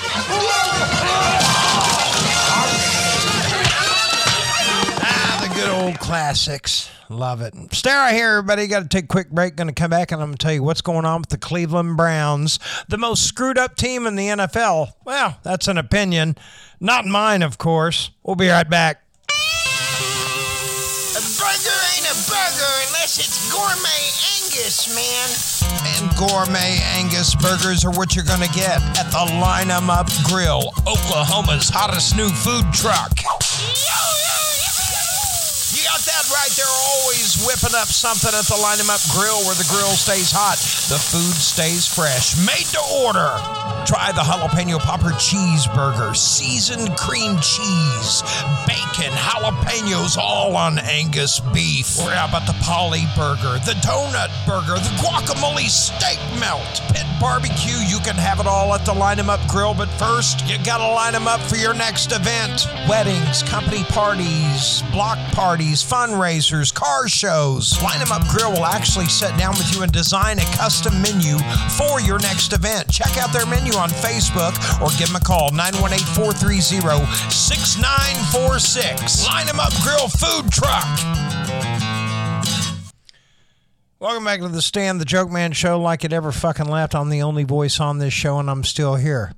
The 5.40 5.54
good 5.54 5.68
old 5.70 5.98
classics. 5.98 6.90
Love 7.08 7.40
it. 7.40 7.54
Stay 7.72 7.92
right 7.92 8.14
here, 8.14 8.36
everybody. 8.36 8.66
Got 8.68 8.82
to 8.82 8.88
take 8.88 9.04
a 9.04 9.08
quick 9.08 9.30
break. 9.30 9.56
Going 9.56 9.68
to 9.68 9.74
come 9.74 9.90
back 9.90 10.12
and 10.12 10.20
I'm 10.22 10.28
going 10.28 10.36
to 10.38 10.42
tell 10.42 10.52
you 10.52 10.62
what's 10.62 10.80
going 10.80 11.04
on 11.04 11.22
with 11.22 11.30
the 11.30 11.38
Cleveland 11.38 11.96
Browns, 11.96 12.58
the 12.88 12.98
most 12.98 13.24
screwed 13.24 13.58
up 13.58 13.74
team 13.74 14.06
in 14.06 14.14
the 14.16 14.28
NFL. 14.28 14.92
Well, 15.04 15.38
that's 15.42 15.66
an 15.66 15.76
opinion. 15.78 16.36
Not 16.78 17.06
mine, 17.06 17.42
of 17.42 17.58
course. 17.58 18.10
We'll 18.22 18.36
be 18.36 18.48
right 18.48 18.68
back. 18.68 19.02
A 19.28 21.20
burger 21.20 21.80
ain't 21.96 22.06
a 22.06 22.14
burger 22.30 22.72
unless 22.86 23.18
it's 23.18 23.50
gourmet 23.52 24.09
Angus, 24.60 24.94
man. 24.94 25.28
And 25.96 26.16
gourmet 26.16 26.80
Angus 26.94 27.34
burgers 27.34 27.82
are 27.84 27.90
what 27.92 28.14
you're 28.14 28.26
going 28.26 28.42
to 28.42 28.54
get 28.54 28.82
at 28.98 29.10
the 29.10 29.40
Line 29.40 29.70
'em 29.70 29.88
Up 29.88 30.08
Grill, 30.22 30.74
Oklahoma's 30.86 31.70
hottest 31.70 32.14
new 32.14 32.28
food 32.28 32.70
truck. 32.70 33.10
You 33.22 34.39
got 35.90 36.06
that 36.06 36.30
right. 36.30 36.50
They're 36.54 36.78
always 36.94 37.34
whipping 37.42 37.74
up 37.74 37.88
something 37.90 38.30
at 38.30 38.46
the 38.46 38.56
Line 38.56 38.78
'em 38.78 38.90
Up 38.90 39.02
Grill 39.10 39.42
where 39.44 39.58
the 39.58 39.66
grill 39.66 39.96
stays 39.96 40.30
hot, 40.30 40.58
the 40.86 40.98
food 40.98 41.34
stays 41.34 41.86
fresh. 41.86 42.36
Made 42.36 42.66
to 42.78 42.82
order. 43.02 43.30
Try 43.86 44.12
the 44.12 44.22
jalapeno 44.22 44.78
popper 44.78 45.10
cheeseburger, 45.18 46.14
seasoned 46.16 46.96
cream 46.96 47.40
cheese, 47.40 48.22
bacon, 48.66 49.10
jalapenos, 49.10 50.16
all 50.16 50.54
on 50.56 50.78
Angus 50.78 51.40
beef. 51.40 51.98
Or 51.98 52.10
how 52.10 52.28
about 52.28 52.46
the 52.46 52.54
Polly 52.62 53.08
burger, 53.16 53.58
the 53.66 53.74
donut 53.82 54.30
burger, 54.46 54.78
the 54.78 54.94
guacamole 55.02 55.68
steak 55.68 56.20
melt, 56.38 56.82
pit 56.94 57.09
barbecue? 57.20 57.76
You 57.86 57.98
can 58.00 58.16
have 58.16 58.40
it 58.40 58.46
all 58.46 58.74
at 58.74 58.84
the 58.86 58.92
Line 58.94 59.18
'em 59.18 59.28
Up 59.30 59.40
Grill, 59.46 59.74
but 59.74 59.88
first, 59.98 60.46
you 60.46 60.56
gotta 60.64 60.86
line 60.86 61.14
'em 61.14 61.28
up 61.28 61.40
for 61.42 61.56
your 61.56 61.74
next 61.74 62.12
event. 62.12 62.66
Weddings, 62.88 63.42
company 63.42 63.84
parties, 63.84 64.82
block 64.90 65.18
parties, 65.32 65.84
fundraisers, 65.84 66.72
car 66.72 67.06
shows. 67.08 67.80
Line 67.82 68.00
'em 68.00 68.10
Up 68.10 68.26
Grill 68.28 68.52
will 68.52 68.64
actually 68.66 69.08
sit 69.08 69.36
down 69.36 69.54
with 69.58 69.70
you 69.74 69.82
and 69.82 69.92
design 69.92 70.38
a 70.38 70.44
custom 70.56 71.00
menu 71.02 71.38
for 71.76 72.00
your 72.00 72.18
next 72.20 72.52
event. 72.52 72.90
Check 72.90 73.16
out 73.18 73.32
their 73.32 73.46
menu 73.46 73.76
on 73.76 73.90
Facebook 73.90 74.56
or 74.80 74.90
give 74.96 75.08
them 75.08 75.16
a 75.16 75.20
call 75.20 75.50
918 75.50 76.06
430 76.14 77.06
6946. 77.28 79.26
Line 79.26 79.48
'em 79.48 79.60
Up 79.60 79.72
Grill 79.82 80.08
Food 80.08 80.50
Truck. 80.50 80.88
Welcome 84.00 84.24
back 84.24 84.40
to 84.40 84.48
the 84.48 84.62
stand, 84.62 84.98
the 84.98 85.04
Joke 85.04 85.30
Man 85.30 85.52
Show. 85.52 85.78
Like 85.78 86.04
it 86.04 86.12
ever 86.14 86.32
fucking 86.32 86.64
left, 86.64 86.94
I'm 86.94 87.10
the 87.10 87.20
only 87.20 87.44
voice 87.44 87.80
on 87.80 87.98
this 87.98 88.14
show, 88.14 88.38
and 88.38 88.48
I'm 88.48 88.64
still 88.64 88.94
here. 88.94 89.34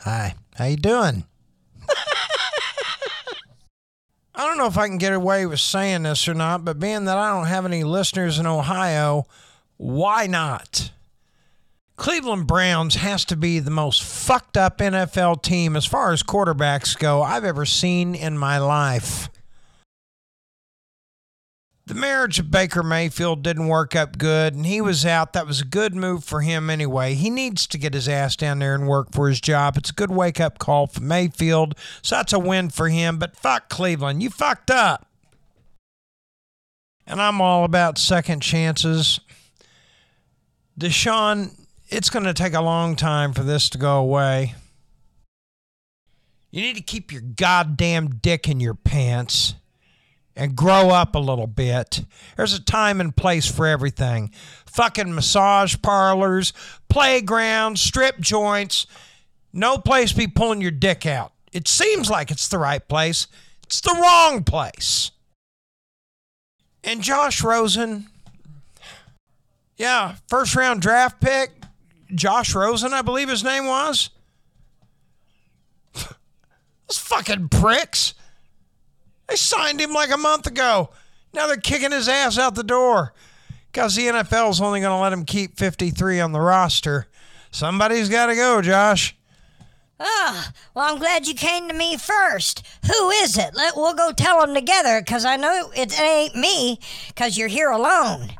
Hi, 0.00 0.34
how 0.56 0.64
you 0.64 0.76
doing? 0.76 1.22
I 4.34 4.48
don't 4.48 4.58
know 4.58 4.66
if 4.66 4.76
I 4.76 4.88
can 4.88 4.98
get 4.98 5.12
away 5.12 5.46
with 5.46 5.60
saying 5.60 6.02
this 6.02 6.26
or 6.26 6.34
not, 6.34 6.64
but 6.64 6.80
being 6.80 7.04
that 7.04 7.16
I 7.16 7.30
don't 7.30 7.46
have 7.46 7.64
any 7.64 7.84
listeners 7.84 8.40
in 8.40 8.48
Ohio, 8.48 9.28
why 9.76 10.26
not? 10.26 10.90
Cleveland 11.94 12.48
Browns 12.48 12.96
has 12.96 13.24
to 13.26 13.36
be 13.36 13.60
the 13.60 13.70
most 13.70 14.02
fucked 14.02 14.56
up 14.56 14.78
NFL 14.78 15.40
team 15.40 15.76
as 15.76 15.86
far 15.86 16.12
as 16.12 16.24
quarterbacks 16.24 16.98
go 16.98 17.22
I've 17.22 17.44
ever 17.44 17.64
seen 17.64 18.16
in 18.16 18.38
my 18.38 18.58
life. 18.58 19.28
The 21.86 21.94
marriage 21.94 22.38
of 22.38 22.50
Baker 22.50 22.82
Mayfield 22.82 23.42
didn't 23.42 23.68
work 23.68 23.94
up 23.94 24.16
good, 24.16 24.54
and 24.54 24.64
he 24.64 24.80
was 24.80 25.04
out. 25.04 25.34
That 25.34 25.46
was 25.46 25.60
a 25.60 25.66
good 25.66 25.94
move 25.94 26.24
for 26.24 26.40
him 26.40 26.70
anyway. 26.70 27.12
He 27.12 27.28
needs 27.28 27.66
to 27.66 27.76
get 27.76 27.92
his 27.92 28.08
ass 28.08 28.36
down 28.36 28.58
there 28.58 28.74
and 28.74 28.88
work 28.88 29.12
for 29.12 29.28
his 29.28 29.38
job. 29.38 29.76
It's 29.76 29.90
a 29.90 29.94
good 29.94 30.10
wake 30.10 30.40
up 30.40 30.58
call 30.58 30.86
for 30.86 31.02
Mayfield, 31.02 31.74
so 32.00 32.16
that's 32.16 32.32
a 32.32 32.38
win 32.38 32.70
for 32.70 32.88
him. 32.88 33.18
But 33.18 33.36
fuck 33.36 33.68
Cleveland, 33.68 34.22
you 34.22 34.30
fucked 34.30 34.70
up. 34.70 35.06
And 37.06 37.20
I'm 37.20 37.42
all 37.42 37.64
about 37.64 37.98
second 37.98 38.40
chances. 38.40 39.20
Deshaun, 40.80 41.66
it's 41.90 42.08
going 42.08 42.24
to 42.24 42.32
take 42.32 42.54
a 42.54 42.62
long 42.62 42.96
time 42.96 43.34
for 43.34 43.42
this 43.42 43.68
to 43.68 43.76
go 43.76 43.98
away. 43.98 44.54
You 46.50 46.62
need 46.62 46.76
to 46.76 46.82
keep 46.82 47.12
your 47.12 47.20
goddamn 47.20 48.08
dick 48.22 48.48
in 48.48 48.58
your 48.58 48.74
pants 48.74 49.54
and 50.36 50.56
grow 50.56 50.90
up 50.90 51.14
a 51.14 51.20
little 51.20 51.46
bit. 51.46 52.04
There's 52.36 52.54
a 52.54 52.62
time 52.62 53.00
and 53.00 53.16
place 53.16 53.46
for 53.46 53.66
everything. 53.66 54.30
Fucking 54.66 55.14
massage 55.14 55.76
parlors, 55.82 56.52
playgrounds, 56.88 57.80
strip 57.80 58.20
joints. 58.20 58.86
No 59.52 59.78
place 59.78 60.12
be 60.12 60.26
pulling 60.26 60.60
your 60.60 60.72
dick 60.72 61.06
out. 61.06 61.32
It 61.52 61.68
seems 61.68 62.10
like 62.10 62.30
it's 62.30 62.48
the 62.48 62.58
right 62.58 62.86
place. 62.86 63.28
It's 63.62 63.80
the 63.80 63.96
wrong 64.00 64.42
place. 64.42 65.12
And 66.82 67.00
Josh 67.00 67.42
Rosen, 67.42 68.08
yeah, 69.76 70.16
first 70.28 70.54
round 70.56 70.82
draft 70.82 71.20
pick, 71.20 71.50
Josh 72.14 72.54
Rosen, 72.54 72.92
I 72.92 73.02
believe 73.02 73.28
his 73.28 73.44
name 73.44 73.66
was. 73.66 74.10
Those 75.94 76.98
fucking 76.98 77.48
pricks. 77.48 78.14
They 79.28 79.36
signed 79.36 79.80
him 79.80 79.92
like 79.92 80.12
a 80.12 80.16
month 80.16 80.46
ago. 80.46 80.90
Now 81.32 81.46
they're 81.46 81.56
kicking 81.56 81.92
his 81.92 82.08
ass 82.08 82.38
out 82.38 82.54
the 82.54 82.62
door 82.62 83.12
because 83.72 83.96
the 83.96 84.06
NFL's 84.06 84.60
only 84.60 84.80
going 84.80 84.96
to 84.96 85.02
let 85.02 85.12
him 85.12 85.24
keep 85.24 85.58
53 85.58 86.20
on 86.20 86.32
the 86.32 86.40
roster. 86.40 87.06
Somebody's 87.50 88.08
got 88.08 88.26
to 88.26 88.34
go, 88.34 88.62
Josh. 88.62 89.16
Ah, 90.00 90.52
well, 90.74 90.92
I'm 90.92 90.98
glad 90.98 91.26
you 91.26 91.34
came 91.34 91.68
to 91.68 91.74
me 91.74 91.96
first. 91.96 92.66
Who 92.86 93.10
is 93.10 93.38
it? 93.38 93.54
Let, 93.54 93.76
we'll 93.76 93.94
go 93.94 94.12
tell 94.12 94.40
them 94.44 94.54
together, 94.54 95.00
because 95.00 95.24
I 95.24 95.36
know 95.36 95.70
it 95.74 95.98
ain't 96.00 96.34
me, 96.34 96.80
because 97.08 97.38
you're 97.38 97.48
here 97.48 97.70
alone. 97.70 98.32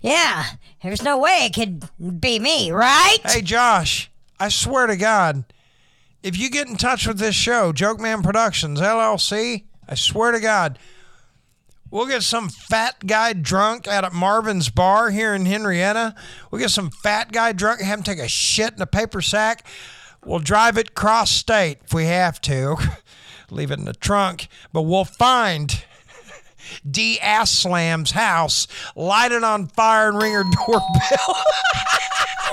Yeah, 0.00 0.44
there's 0.82 1.02
no 1.02 1.18
way 1.18 1.44
it 1.46 1.54
could 1.54 1.84
be 2.20 2.38
me, 2.38 2.72
right? 2.72 3.18
Hey, 3.24 3.42
Josh, 3.42 4.10
I 4.40 4.48
swear 4.48 4.86
to 4.86 4.96
God, 4.96 5.44
if 6.22 6.36
you 6.38 6.50
get 6.50 6.68
in 6.68 6.76
touch 6.76 7.06
with 7.06 7.18
this 7.18 7.34
show, 7.34 7.72
Joke 7.72 8.00
Man 8.00 8.22
Productions, 8.22 8.80
LLC, 8.80 9.64
I 9.92 9.94
swear 9.94 10.32
to 10.32 10.40
God, 10.40 10.78
we'll 11.90 12.06
get 12.06 12.22
some 12.22 12.48
fat 12.48 13.06
guy 13.06 13.34
drunk 13.34 13.86
out 13.86 14.04
at 14.04 14.14
Marvin's 14.14 14.70
bar 14.70 15.10
here 15.10 15.34
in 15.34 15.44
Henrietta. 15.44 16.14
We'll 16.50 16.62
get 16.62 16.70
some 16.70 16.88
fat 16.88 17.30
guy 17.30 17.52
drunk, 17.52 17.82
have 17.82 17.98
him 17.98 18.02
take 18.02 18.18
a 18.18 18.26
shit 18.26 18.72
in 18.72 18.80
a 18.80 18.86
paper 18.86 19.20
sack. 19.20 19.66
We'll 20.24 20.38
drive 20.38 20.78
it 20.78 20.94
cross 20.94 21.30
state 21.30 21.80
if 21.84 21.92
we 21.92 22.06
have 22.06 22.40
to. 22.40 22.78
Leave 23.50 23.70
it 23.70 23.80
in 23.80 23.84
the 23.84 23.92
trunk, 23.92 24.48
but 24.72 24.82
we'll 24.82 25.04
find 25.04 25.84
Dee 26.90 27.18
Haslam's 27.18 28.12
house, 28.12 28.66
light 28.96 29.30
it 29.30 29.44
on 29.44 29.66
fire, 29.66 30.08
and 30.08 30.16
ring 30.22 30.32
her 30.32 30.44
doorbell. 30.44 31.36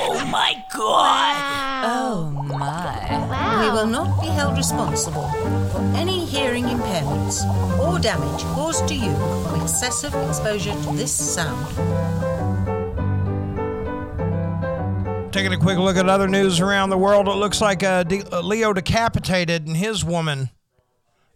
Oh 0.02 0.26
my 0.28 0.54
god! 0.74 1.84
Oh 1.84 2.32
my. 2.32 3.29
We 3.60 3.70
will 3.72 3.88
not 3.88 4.22
be 4.22 4.28
held 4.28 4.56
responsible 4.56 5.28
for 5.72 5.82
any 5.96 6.26
hearing 6.26 6.64
impairments 6.64 7.44
or 7.80 8.00
damage 8.00 8.42
caused 8.56 8.88
to 8.88 8.96
you 8.96 9.14
from 9.44 9.62
excessive 9.62 10.14
exposure 10.28 10.72
to 10.72 10.96
this 10.96 11.12
sound. 11.12 11.68
Taking 15.34 15.52
a 15.54 15.58
quick 15.58 15.78
look 15.78 15.98
at 15.98 16.08
other 16.08 16.30
news 16.30 16.62
around 16.62 16.90
the 16.90 16.98
world, 16.98 17.28
it 17.28 17.32
looks 17.36 17.60
like 17.60 17.84
uh, 17.84 18.04
De- 18.04 18.24
uh, 18.34 18.42
Leo 18.42 18.72
decapitated 18.72 19.68
and 19.68 19.76
his 19.76 20.06
woman, 20.06 20.50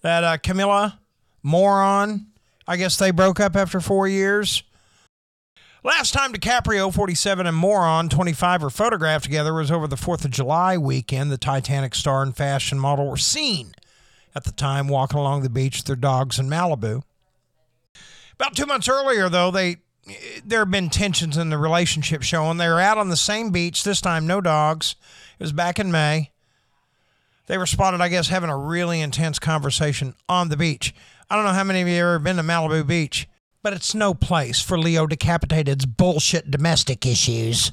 that 0.01 0.23
uh, 0.23 0.37
Camila 0.37 0.97
moron. 1.43 2.27
I 2.65 2.77
guess 2.77 2.97
they 2.97 3.11
broke 3.11 3.41
up 3.41 3.57
after 3.57 3.81
four 3.81 4.07
years. 4.07 4.63
Last 5.85 6.13
time 6.13 6.31
DiCaprio, 6.31 6.93
47, 6.93 7.45
and 7.45 7.57
Moron, 7.57 8.07
25, 8.07 8.63
were 8.63 8.69
photographed 8.69 9.25
together 9.25 9.53
was 9.53 9.69
over 9.69 9.85
the 9.85 9.97
4th 9.97 10.23
of 10.23 10.31
July 10.31 10.77
weekend. 10.77 11.29
The 11.29 11.37
Titanic 11.37 11.93
star 11.93 12.23
and 12.23 12.33
fashion 12.33 12.79
model 12.79 13.09
were 13.09 13.17
seen 13.17 13.73
at 14.33 14.45
the 14.45 14.53
time 14.53 14.87
walking 14.87 15.19
along 15.19 15.43
the 15.43 15.49
beach 15.49 15.79
with 15.79 15.85
their 15.85 15.97
dogs 15.97 16.39
in 16.39 16.47
Malibu. 16.47 17.03
About 18.35 18.55
two 18.55 18.65
months 18.65 18.87
earlier, 18.87 19.27
though, 19.27 19.51
they 19.51 19.77
there 20.45 20.59
have 20.59 20.71
been 20.71 20.89
tensions 20.89 21.35
in 21.35 21.49
the 21.49 21.57
relationship 21.57 22.23
showing. 22.23 22.57
They 22.57 22.69
were 22.69 22.79
out 22.79 22.97
on 22.97 23.09
the 23.09 23.17
same 23.17 23.51
beach, 23.51 23.83
this 23.83 23.99
time 23.99 24.25
no 24.25 24.39
dogs. 24.39 24.95
It 25.37 25.43
was 25.43 25.51
back 25.51 25.79
in 25.79 25.91
May. 25.91 26.31
They 27.47 27.57
were 27.57 27.65
spotted, 27.65 27.99
I 27.99 28.07
guess, 28.07 28.29
having 28.29 28.49
a 28.49 28.57
really 28.57 29.01
intense 29.01 29.37
conversation 29.37 30.15
on 30.29 30.47
the 30.47 30.57
beach. 30.57 30.95
I 31.29 31.35
don't 31.35 31.43
know 31.43 31.51
how 31.51 31.65
many 31.65 31.81
of 31.81 31.89
you 31.89 31.95
have 31.95 32.03
ever 32.03 32.19
been 32.19 32.37
to 32.37 32.41
Malibu 32.41 32.87
Beach, 32.87 33.27
but 33.63 33.73
it's 33.73 33.95
no 33.95 34.13
place 34.13 34.61
for 34.61 34.77
Leo 34.77 35.07
Decapitated's 35.07 35.85
bullshit 35.85 36.51
domestic 36.51 37.05
issues. 37.05 37.71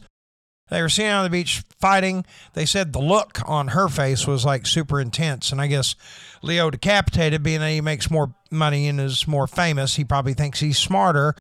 They 0.70 0.80
were 0.80 0.88
seen 0.88 1.10
on 1.10 1.24
the 1.24 1.30
beach 1.30 1.64
fighting. 1.80 2.24
They 2.54 2.64
said 2.64 2.92
the 2.92 3.00
look 3.00 3.40
on 3.44 3.68
her 3.68 3.88
face 3.88 4.24
was 4.24 4.44
like 4.44 4.66
super 4.66 5.00
intense. 5.00 5.50
And 5.50 5.60
I 5.60 5.66
guess 5.66 5.96
Leo 6.42 6.70
Decapitated, 6.70 7.42
being 7.42 7.58
that 7.58 7.70
he 7.70 7.80
makes 7.80 8.08
more 8.08 8.32
money 8.52 8.86
and 8.86 9.00
is 9.00 9.26
more 9.26 9.48
famous, 9.48 9.96
he 9.96 10.04
probably 10.04 10.32
thinks 10.32 10.60
he's 10.60 10.78
smarter. 10.78 11.34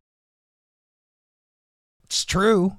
It's 2.06 2.26
true. 2.26 2.76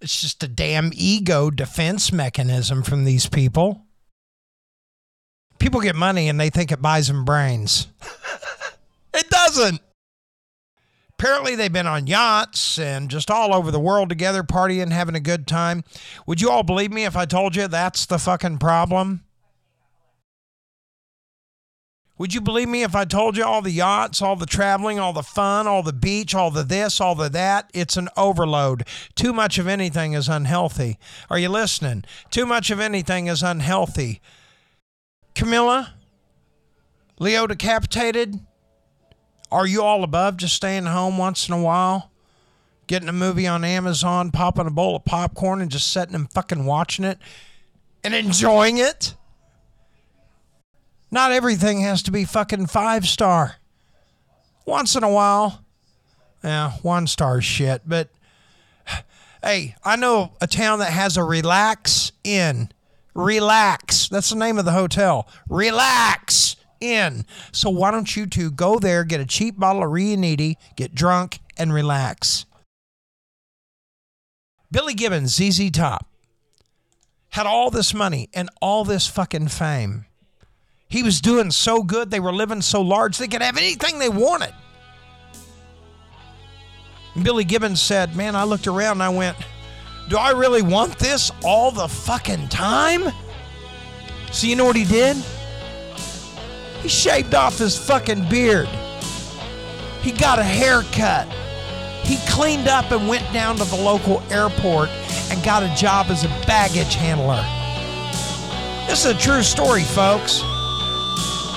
It's 0.00 0.20
just 0.20 0.42
a 0.42 0.48
damn 0.48 0.90
ego 0.92 1.50
defense 1.50 2.12
mechanism 2.12 2.82
from 2.82 3.04
these 3.04 3.28
people. 3.28 3.82
People 5.60 5.80
get 5.80 5.94
money 5.94 6.28
and 6.28 6.38
they 6.38 6.50
think 6.50 6.72
it 6.72 6.82
buys 6.82 7.06
them 7.06 7.24
brains. 7.24 7.86
it 9.14 9.30
doesn't. 9.30 9.80
Apparently, 11.18 11.54
they've 11.54 11.72
been 11.72 11.86
on 11.86 12.06
yachts 12.06 12.78
and 12.78 13.08
just 13.08 13.30
all 13.30 13.54
over 13.54 13.70
the 13.70 13.80
world 13.80 14.10
together, 14.10 14.42
partying, 14.42 14.92
having 14.92 15.14
a 15.14 15.20
good 15.20 15.46
time. 15.46 15.82
Would 16.26 16.42
you 16.42 16.50
all 16.50 16.62
believe 16.62 16.92
me 16.92 17.04
if 17.04 17.16
I 17.16 17.24
told 17.24 17.56
you 17.56 17.66
that's 17.66 18.04
the 18.04 18.18
fucking 18.18 18.58
problem? 18.58 19.22
Would 22.18 22.32
you 22.32 22.40
believe 22.40 22.68
me 22.68 22.82
if 22.82 22.94
I 22.94 23.04
told 23.04 23.36
you 23.36 23.44
all 23.44 23.60
the 23.60 23.70
yachts, 23.70 24.22
all 24.22 24.36
the 24.36 24.46
traveling, 24.46 24.98
all 24.98 25.12
the 25.12 25.22
fun, 25.22 25.66
all 25.66 25.82
the 25.82 25.92
beach, 25.92 26.34
all 26.34 26.50
the 26.50 26.62
this, 26.62 26.98
all 27.00 27.14
the 27.14 27.28
that? 27.28 27.70
It's 27.74 27.96
an 27.96 28.08
overload. 28.16 28.86
Too 29.14 29.34
much 29.34 29.58
of 29.58 29.66
anything 29.66 30.14
is 30.14 30.28
unhealthy. 30.28 30.98
Are 31.28 31.38
you 31.38 31.50
listening? 31.50 32.04
Too 32.30 32.46
much 32.46 32.70
of 32.70 32.80
anything 32.80 33.26
is 33.26 33.42
unhealthy. 33.42 34.22
Camila? 35.34 35.90
Leo 37.18 37.46
decapitated? 37.46 38.40
Are 39.50 39.66
you 39.66 39.82
all 39.82 40.02
above 40.02 40.36
just 40.36 40.54
staying 40.54 40.86
home 40.86 41.18
once 41.18 41.48
in 41.48 41.54
a 41.54 41.60
while? 41.60 42.10
Getting 42.86 43.08
a 43.08 43.12
movie 43.12 43.46
on 43.46 43.64
Amazon, 43.64 44.30
popping 44.30 44.66
a 44.66 44.70
bowl 44.70 44.96
of 44.96 45.04
popcorn 45.04 45.60
and 45.60 45.70
just 45.70 45.92
sitting 45.92 46.14
and 46.14 46.30
fucking 46.30 46.64
watching 46.64 47.04
it 47.04 47.18
and 48.04 48.14
enjoying 48.14 48.78
it? 48.78 49.14
Not 51.10 51.32
everything 51.32 51.80
has 51.80 52.02
to 52.04 52.10
be 52.10 52.24
fucking 52.24 52.66
five 52.66 53.06
star. 53.06 53.56
Once 54.64 54.96
in 54.96 55.04
a 55.04 55.10
while, 55.10 55.64
yeah, 56.42 56.72
one 56.82 57.06
star 57.06 57.40
shit. 57.40 57.82
But 57.86 58.08
hey, 59.42 59.76
I 59.84 59.96
know 59.96 60.32
a 60.40 60.46
town 60.46 60.80
that 60.80 60.92
has 60.92 61.16
a 61.16 61.24
relax 61.24 62.12
inn. 62.24 62.70
Relax. 63.14 64.08
That's 64.08 64.30
the 64.30 64.36
name 64.36 64.58
of 64.58 64.64
the 64.64 64.72
hotel. 64.72 65.28
Relax 65.48 66.56
Inn. 66.94 67.24
So 67.52 67.70
why 67.70 67.90
don't 67.90 68.16
you 68.16 68.26
two 68.26 68.50
go 68.50 68.78
there, 68.78 69.04
get 69.04 69.20
a 69.20 69.26
cheap 69.26 69.58
bottle 69.58 69.82
of 69.82 69.90
Riunite, 69.90 70.56
get 70.76 70.94
drunk, 70.94 71.40
and 71.56 71.72
relax? 71.72 72.46
Billy 74.70 74.94
Gibbons, 74.94 75.34
ZZ 75.34 75.70
Top, 75.70 76.08
had 77.30 77.46
all 77.46 77.70
this 77.70 77.94
money 77.94 78.28
and 78.34 78.50
all 78.60 78.84
this 78.84 79.06
fucking 79.06 79.48
fame. 79.48 80.06
He 80.88 81.02
was 81.02 81.20
doing 81.20 81.50
so 81.50 81.82
good, 81.82 82.10
they 82.10 82.20
were 82.20 82.32
living 82.32 82.62
so 82.62 82.80
large, 82.80 83.18
they 83.18 83.28
could 83.28 83.42
have 83.42 83.56
anything 83.56 83.98
they 83.98 84.08
wanted. 84.08 84.54
And 87.14 87.24
Billy 87.24 87.44
Gibbons 87.44 87.80
said, 87.80 88.14
Man, 88.14 88.36
I 88.36 88.44
looked 88.44 88.66
around 88.66 88.92
and 88.92 89.02
I 89.02 89.08
went, 89.08 89.36
Do 90.08 90.16
I 90.16 90.30
really 90.30 90.62
want 90.62 90.98
this 90.98 91.30
all 91.44 91.70
the 91.70 91.88
fucking 91.88 92.48
time? 92.48 93.10
So, 94.32 94.46
you 94.46 94.54
know 94.56 94.66
what 94.66 94.76
he 94.76 94.84
did? 94.84 95.16
He 96.82 96.88
shaved 96.88 97.34
off 97.34 97.58
his 97.58 97.76
fucking 97.76 98.28
beard. 98.28 98.68
He 100.02 100.12
got 100.12 100.38
a 100.38 100.44
haircut. 100.44 101.26
He 102.04 102.18
cleaned 102.28 102.68
up 102.68 102.92
and 102.92 103.08
went 103.08 103.30
down 103.32 103.56
to 103.56 103.64
the 103.64 103.76
local 103.76 104.22
airport 104.30 104.88
and 105.30 105.42
got 105.42 105.62
a 105.62 105.74
job 105.74 106.06
as 106.10 106.24
a 106.24 106.28
baggage 106.46 106.94
handler. 106.94 107.44
This 108.88 109.04
is 109.04 109.12
a 109.12 109.18
true 109.18 109.42
story, 109.42 109.82
folks. 109.82 110.42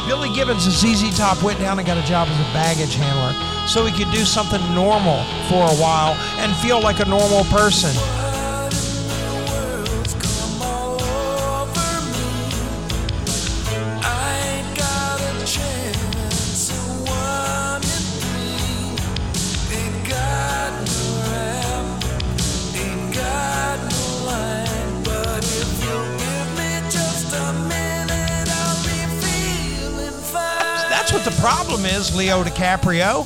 Billy 0.07 0.33
Gibbons 0.33 0.65
of 0.65 0.73
ZZ 0.73 1.15
Top 1.15 1.43
went 1.43 1.59
down 1.59 1.77
and 1.77 1.87
got 1.87 2.03
a 2.03 2.07
job 2.07 2.27
as 2.27 2.39
a 2.39 2.53
baggage 2.53 2.95
handler 2.95 3.35
so 3.67 3.85
he 3.85 3.91
could 3.91 4.11
do 4.11 4.25
something 4.25 4.61
normal 4.73 5.23
for 5.47 5.69
a 5.69 5.75
while 5.77 6.13
and 6.39 6.55
feel 6.57 6.81
like 6.81 6.99
a 6.99 7.05
normal 7.05 7.43
person. 7.45 7.91
Problem 31.39 31.85
is, 31.85 32.13
Leo 32.15 32.43
DiCaprio. 32.43 33.25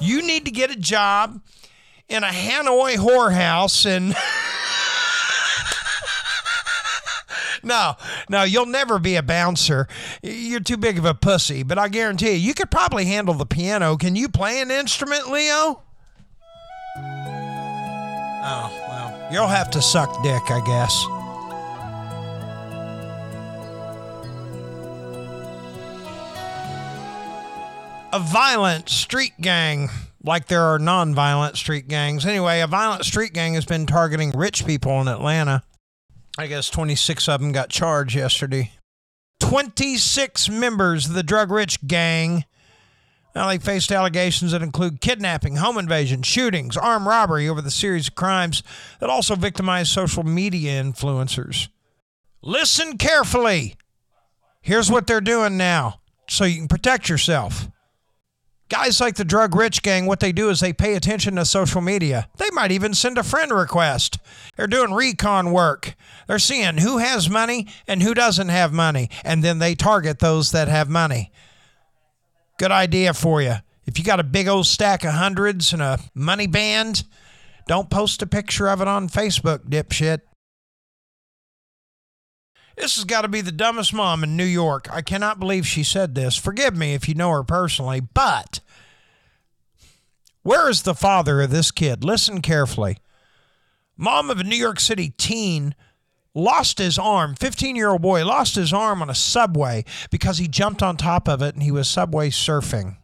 You 0.00 0.22
need 0.22 0.44
to 0.44 0.50
get 0.52 0.70
a 0.70 0.76
job 0.76 1.40
in 2.08 2.22
a 2.22 2.28
Hanoi 2.28 2.96
whorehouse 2.96 3.84
and. 3.84 4.14
No, 7.64 7.96
no, 8.30 8.44
you'll 8.44 8.66
never 8.66 9.00
be 9.00 9.16
a 9.16 9.22
bouncer. 9.22 9.88
You're 10.22 10.60
too 10.60 10.76
big 10.76 10.96
of 10.96 11.04
a 11.04 11.12
pussy, 11.12 11.64
but 11.64 11.76
I 11.76 11.88
guarantee 11.88 12.30
you, 12.30 12.38
you 12.38 12.54
could 12.54 12.70
probably 12.70 13.04
handle 13.04 13.34
the 13.34 13.44
piano. 13.44 13.96
Can 13.96 14.14
you 14.14 14.28
play 14.28 14.60
an 14.60 14.70
instrument, 14.70 15.28
Leo? 15.28 15.82
Oh, 16.96 18.70
well, 18.88 19.28
you'll 19.32 19.48
have 19.48 19.70
to 19.72 19.82
suck 19.82 20.22
dick, 20.22 20.42
I 20.48 20.62
guess. 20.64 21.17
A 28.12 28.18
violent 28.18 28.88
street 28.88 29.34
gang, 29.40 29.88
like 30.22 30.46
there 30.46 30.62
are 30.62 30.78
non 30.78 31.14
violent 31.14 31.56
street 31.56 31.88
gangs. 31.88 32.24
Anyway, 32.24 32.60
a 32.60 32.66
violent 32.66 33.04
street 33.04 33.32
gang 33.32 33.54
has 33.54 33.64
been 33.64 33.86
targeting 33.86 34.30
rich 34.30 34.66
people 34.66 35.00
in 35.00 35.08
Atlanta. 35.08 35.62
I 36.38 36.46
guess 36.46 36.70
26 36.70 37.28
of 37.28 37.40
them 37.40 37.52
got 37.52 37.68
charged 37.68 38.14
yesterday. 38.14 38.72
26 39.40 40.48
members 40.48 41.06
of 41.06 41.14
the 41.14 41.22
drug 41.22 41.50
rich 41.50 41.86
gang. 41.86 42.44
Now 43.34 43.48
they 43.48 43.58
faced 43.58 43.92
allegations 43.92 44.52
that 44.52 44.62
include 44.62 45.00
kidnapping, 45.00 45.56
home 45.56 45.78
invasion, 45.78 46.22
shootings, 46.22 46.76
armed 46.76 47.06
robbery 47.06 47.48
over 47.48 47.60
the 47.60 47.70
series 47.70 48.08
of 48.08 48.14
crimes 48.14 48.62
that 49.00 49.10
also 49.10 49.36
victimized 49.36 49.90
social 49.90 50.24
media 50.24 50.82
influencers. 50.82 51.68
Listen 52.42 52.96
carefully. 52.96 53.76
Here's 54.60 54.90
what 54.90 55.06
they're 55.06 55.20
doing 55.20 55.56
now 55.56 56.00
so 56.28 56.44
you 56.44 56.56
can 56.56 56.68
protect 56.68 57.08
yourself. 57.08 57.68
Guys 58.68 59.00
like 59.00 59.14
the 59.14 59.24
drug 59.24 59.54
rich 59.54 59.82
gang, 59.82 60.04
what 60.04 60.20
they 60.20 60.30
do 60.30 60.50
is 60.50 60.60
they 60.60 60.74
pay 60.74 60.94
attention 60.94 61.36
to 61.36 61.44
social 61.44 61.80
media. 61.80 62.28
They 62.36 62.50
might 62.52 62.70
even 62.70 62.92
send 62.92 63.16
a 63.16 63.22
friend 63.22 63.50
request. 63.50 64.18
They're 64.56 64.66
doing 64.66 64.92
recon 64.92 65.52
work. 65.52 65.94
They're 66.26 66.38
seeing 66.38 66.76
who 66.76 66.98
has 66.98 67.30
money 67.30 67.66
and 67.86 68.02
who 68.02 68.12
doesn't 68.12 68.50
have 68.50 68.72
money, 68.72 69.08
and 69.24 69.42
then 69.42 69.58
they 69.58 69.74
target 69.74 70.18
those 70.18 70.52
that 70.52 70.68
have 70.68 70.90
money. 70.90 71.32
Good 72.58 72.70
idea 72.70 73.14
for 73.14 73.40
you. 73.40 73.54
If 73.86 73.98
you 73.98 74.04
got 74.04 74.20
a 74.20 74.24
big 74.24 74.48
old 74.48 74.66
stack 74.66 75.02
of 75.02 75.12
hundreds 75.12 75.72
and 75.72 75.80
a 75.80 75.98
money 76.14 76.46
band, 76.46 77.04
don't 77.66 77.88
post 77.88 78.20
a 78.20 78.26
picture 78.26 78.68
of 78.68 78.82
it 78.82 78.88
on 78.88 79.08
Facebook, 79.08 79.60
dipshit. 79.70 80.20
This 82.78 82.94
has 82.94 83.04
got 83.04 83.22
to 83.22 83.28
be 83.28 83.40
the 83.40 83.50
dumbest 83.50 83.92
mom 83.92 84.22
in 84.22 84.36
New 84.36 84.44
York. 84.44 84.88
I 84.90 85.02
cannot 85.02 85.40
believe 85.40 85.66
she 85.66 85.82
said 85.82 86.14
this. 86.14 86.36
Forgive 86.36 86.76
me 86.76 86.94
if 86.94 87.08
you 87.08 87.14
know 87.14 87.30
her 87.32 87.42
personally, 87.42 88.00
but 88.00 88.60
where 90.42 90.70
is 90.70 90.82
the 90.82 90.94
father 90.94 91.42
of 91.42 91.50
this 91.50 91.70
kid? 91.72 92.04
Listen 92.04 92.40
carefully. 92.40 92.98
Mom 93.96 94.30
of 94.30 94.38
a 94.38 94.44
New 94.44 94.56
York 94.56 94.78
City 94.78 95.10
teen 95.18 95.74
lost 96.34 96.78
his 96.78 96.98
arm. 96.98 97.34
15 97.34 97.74
year 97.74 97.90
old 97.90 98.02
boy 98.02 98.24
lost 98.24 98.54
his 98.54 98.72
arm 98.72 99.02
on 99.02 99.10
a 99.10 99.14
subway 99.14 99.84
because 100.10 100.38
he 100.38 100.46
jumped 100.46 100.82
on 100.82 100.96
top 100.96 101.28
of 101.28 101.42
it 101.42 101.54
and 101.54 101.64
he 101.64 101.72
was 101.72 101.88
subway 101.88 102.30
surfing. 102.30 102.96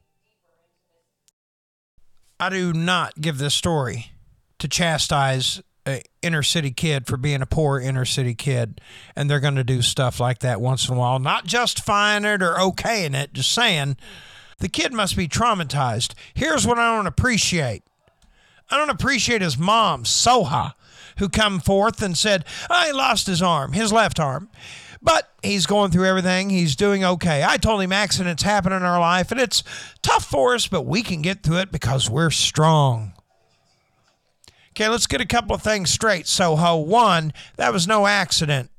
I 2.39 2.49
do 2.49 2.73
not 2.73 3.21
give 3.21 3.39
this 3.39 3.55
story 3.55 4.13
to 4.61 4.69
chastise 4.69 5.61
a 5.87 6.03
inner 6.23 6.43
city 6.43 6.71
kid 6.71 7.07
for 7.07 7.17
being 7.17 7.43
a 7.43 7.47
poor 7.47 7.81
inner 7.81 8.05
city 8.05 8.35
kid 8.35 8.81
and 9.15 9.29
they're 9.29 9.41
going 9.41 9.55
to 9.57 9.65
do 9.65 9.83
stuff 9.83 10.19
like 10.19 10.39
that 10.41 10.61
once 10.61 10.89
in 10.89 10.95
a 10.95 10.99
while 10.99 11.19
not 11.19 11.45
justifying 11.45 12.25
it 12.25 12.43
or 12.43 12.55
okaying 12.55 13.15
it 13.15 13.33
just 13.33 13.53
saying 13.53 13.97
the 14.59 14.69
kid 14.69 14.93
must 14.93 15.17
be 15.17 15.29
traumatized 15.29 16.15
here's 16.35 16.67
what 16.67 16.79
i 16.79 16.97
don't 16.97 17.07
appreciate 17.07 17.83
i 18.71 18.77
don't 18.77 18.91
appreciate 18.91 19.43
his 19.43 19.59
mom 19.59 20.05
soha 20.05 20.73
who 21.19 21.29
come 21.29 21.61
forth 21.61 22.03
and 22.03 22.17
said 22.17 22.45
oh, 22.71 22.91
lost 22.95 23.27
his 23.27 23.43
arm 23.43 23.73
his 23.73 23.93
left 23.93 24.19
arm 24.19 24.49
But 25.03 25.31
he's 25.43 25.67
going 25.67 25.91
through 25.91 26.07
everything. 26.07 26.49
He's 26.49 26.77
doing 26.77 27.05
okay. 27.05 27.45
I 27.47 27.59
told 27.59 27.83
him 27.83 27.93
accidents 27.93 28.43
happen 28.43 28.73
in 28.73 28.83
our 28.83 28.99
life 28.99 29.31
and 29.31 29.39
it's 29.39 29.63
tough 30.01 30.25
for 30.25 30.55
us, 30.55 30.67
but 30.67 30.87
we 30.87 31.03
can 31.03 31.21
get 31.21 31.43
through 31.43 31.59
it 31.59 31.71
because 31.71 32.09
we're 32.09 32.31
strong. 32.31 33.14
Okay, 34.77 34.89
let's 34.89 35.07
get 35.07 35.21
a 35.21 35.27
couple 35.27 35.55
of 35.55 35.63
things 35.63 35.89
straight. 35.91 36.27
Soho, 36.27 36.77
one, 36.77 37.33
that 37.55 37.73
was 37.73 37.87
no 37.87 38.09
accident. 38.09 38.71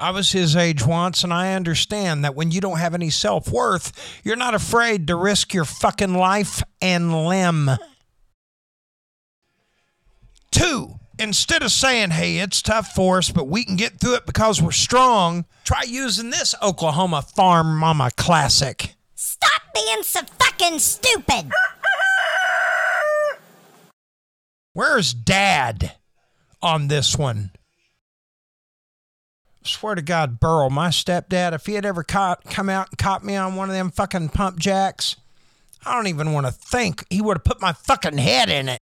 I 0.00 0.10
was 0.10 0.32
his 0.32 0.56
age 0.56 0.84
once, 0.84 1.22
and 1.22 1.32
I 1.32 1.54
understand 1.54 2.24
that 2.24 2.34
when 2.34 2.50
you 2.50 2.60
don't 2.60 2.78
have 2.78 2.92
any 2.92 3.10
self 3.10 3.52
worth, 3.52 4.20
you're 4.24 4.34
not 4.34 4.54
afraid 4.54 5.06
to 5.06 5.14
risk 5.14 5.54
your 5.54 5.64
fucking 5.64 6.14
life 6.14 6.64
and 6.82 7.26
limb. 7.26 7.70
Two, 10.50 10.94
instead 11.16 11.62
of 11.62 11.70
saying, 11.70 12.10
hey, 12.10 12.38
it's 12.38 12.60
tough 12.60 12.88
for 12.88 13.18
us, 13.18 13.30
but 13.30 13.46
we 13.46 13.64
can 13.64 13.76
get 13.76 14.00
through 14.00 14.16
it 14.16 14.26
because 14.26 14.60
we're 14.60 14.72
strong, 14.72 15.44
try 15.62 15.82
using 15.86 16.30
this 16.30 16.56
Oklahoma 16.60 17.22
Farm 17.22 17.78
Mama 17.78 18.10
classic. 18.16 18.96
Stop 19.14 19.62
being 19.72 20.02
so 20.02 20.22
fucking 20.40 20.80
stupid. 20.80 21.52
Where's 24.72 25.12
dad 25.12 25.96
on 26.62 26.88
this 26.88 27.16
one? 27.16 27.50
Swear 29.62 29.94
to 29.94 30.02
God, 30.02 30.40
Burl, 30.40 30.70
my 30.70 30.88
stepdad, 30.88 31.52
if 31.52 31.66
he 31.66 31.74
had 31.74 31.84
ever 31.84 32.02
caught, 32.02 32.44
come 32.44 32.70
out 32.70 32.88
and 32.90 32.98
caught 32.98 33.24
me 33.24 33.36
on 33.36 33.56
one 33.56 33.68
of 33.68 33.74
them 33.74 33.90
fucking 33.90 34.30
pump 34.30 34.58
jacks, 34.58 35.16
I 35.84 35.94
don't 35.94 36.06
even 36.06 36.32
want 36.32 36.46
to 36.46 36.52
think 36.52 37.04
he 37.10 37.20
would 37.20 37.38
have 37.38 37.44
put 37.44 37.60
my 37.60 37.72
fucking 37.72 38.18
head 38.18 38.48
in 38.48 38.68
it. 38.68 38.80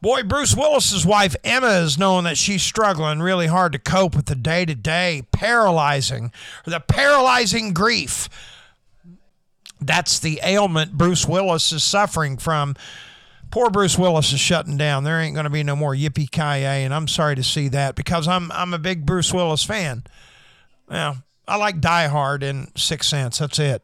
Boy, 0.00 0.22
Bruce 0.22 0.54
Willis's 0.54 1.06
wife 1.06 1.34
Emma 1.44 1.80
is 1.80 1.96
knowing 1.96 2.24
that 2.24 2.36
she's 2.36 2.62
struggling 2.62 3.20
really 3.20 3.46
hard 3.46 3.72
to 3.72 3.78
cope 3.78 4.14
with 4.14 4.26
the 4.26 4.34
day 4.34 4.66
to 4.66 4.74
day 4.74 5.22
paralyzing, 5.32 6.30
the 6.66 6.80
paralyzing 6.80 7.72
grief. 7.72 8.28
That's 9.86 10.18
the 10.18 10.40
ailment 10.42 10.92
Bruce 10.92 11.26
Willis 11.26 11.72
is 11.72 11.84
suffering 11.84 12.36
from. 12.36 12.74
Poor 13.50 13.70
Bruce 13.70 13.98
Willis 13.98 14.32
is 14.32 14.40
shutting 14.40 14.76
down. 14.76 15.04
There 15.04 15.20
ain't 15.20 15.34
going 15.34 15.44
to 15.44 15.50
be 15.50 15.62
no 15.62 15.76
more 15.76 15.94
yippee 15.94 16.30
ki 16.30 16.40
and 16.40 16.92
I'm 16.92 17.06
sorry 17.06 17.36
to 17.36 17.44
see 17.44 17.68
that 17.68 17.94
because 17.94 18.26
I'm 18.26 18.50
I'm 18.52 18.74
a 18.74 18.78
big 18.78 19.06
Bruce 19.06 19.32
Willis 19.32 19.62
fan. 19.62 20.04
Well, 20.88 21.22
I 21.46 21.56
like 21.56 21.80
Die 21.80 22.08
Hard 22.08 22.42
and 22.42 22.72
Six 22.76 23.06
Sense. 23.06 23.38
That's 23.38 23.58
it. 23.58 23.82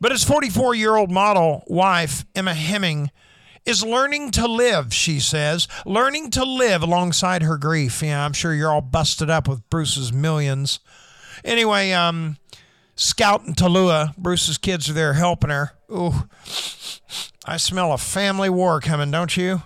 But 0.00 0.12
his 0.12 0.24
44 0.24 0.74
year 0.74 0.96
old 0.96 1.10
model 1.10 1.64
wife, 1.66 2.24
Emma 2.34 2.54
Heming, 2.54 3.10
is 3.64 3.84
learning 3.84 4.30
to 4.30 4.46
live, 4.46 4.94
she 4.94 5.20
says, 5.20 5.68
learning 5.84 6.30
to 6.30 6.44
live 6.44 6.82
alongside 6.82 7.42
her 7.42 7.58
grief. 7.58 8.02
Yeah, 8.02 8.24
I'm 8.24 8.32
sure 8.32 8.54
you're 8.54 8.72
all 8.72 8.80
busted 8.80 9.28
up 9.28 9.46
with 9.46 9.68
Bruce's 9.68 10.12
millions. 10.12 10.80
Anyway, 11.44 11.92
um, 11.92 12.38
Scout 13.00 13.44
and 13.44 13.54
Tallulah, 13.54 14.16
Bruce's 14.16 14.58
kids 14.58 14.90
are 14.90 14.92
there 14.92 15.12
helping 15.12 15.50
her. 15.50 15.70
Ooh, 15.88 16.28
I 17.44 17.56
smell 17.56 17.92
a 17.92 17.98
family 17.98 18.50
war 18.50 18.80
coming, 18.80 19.12
don't 19.12 19.36
you? 19.36 19.62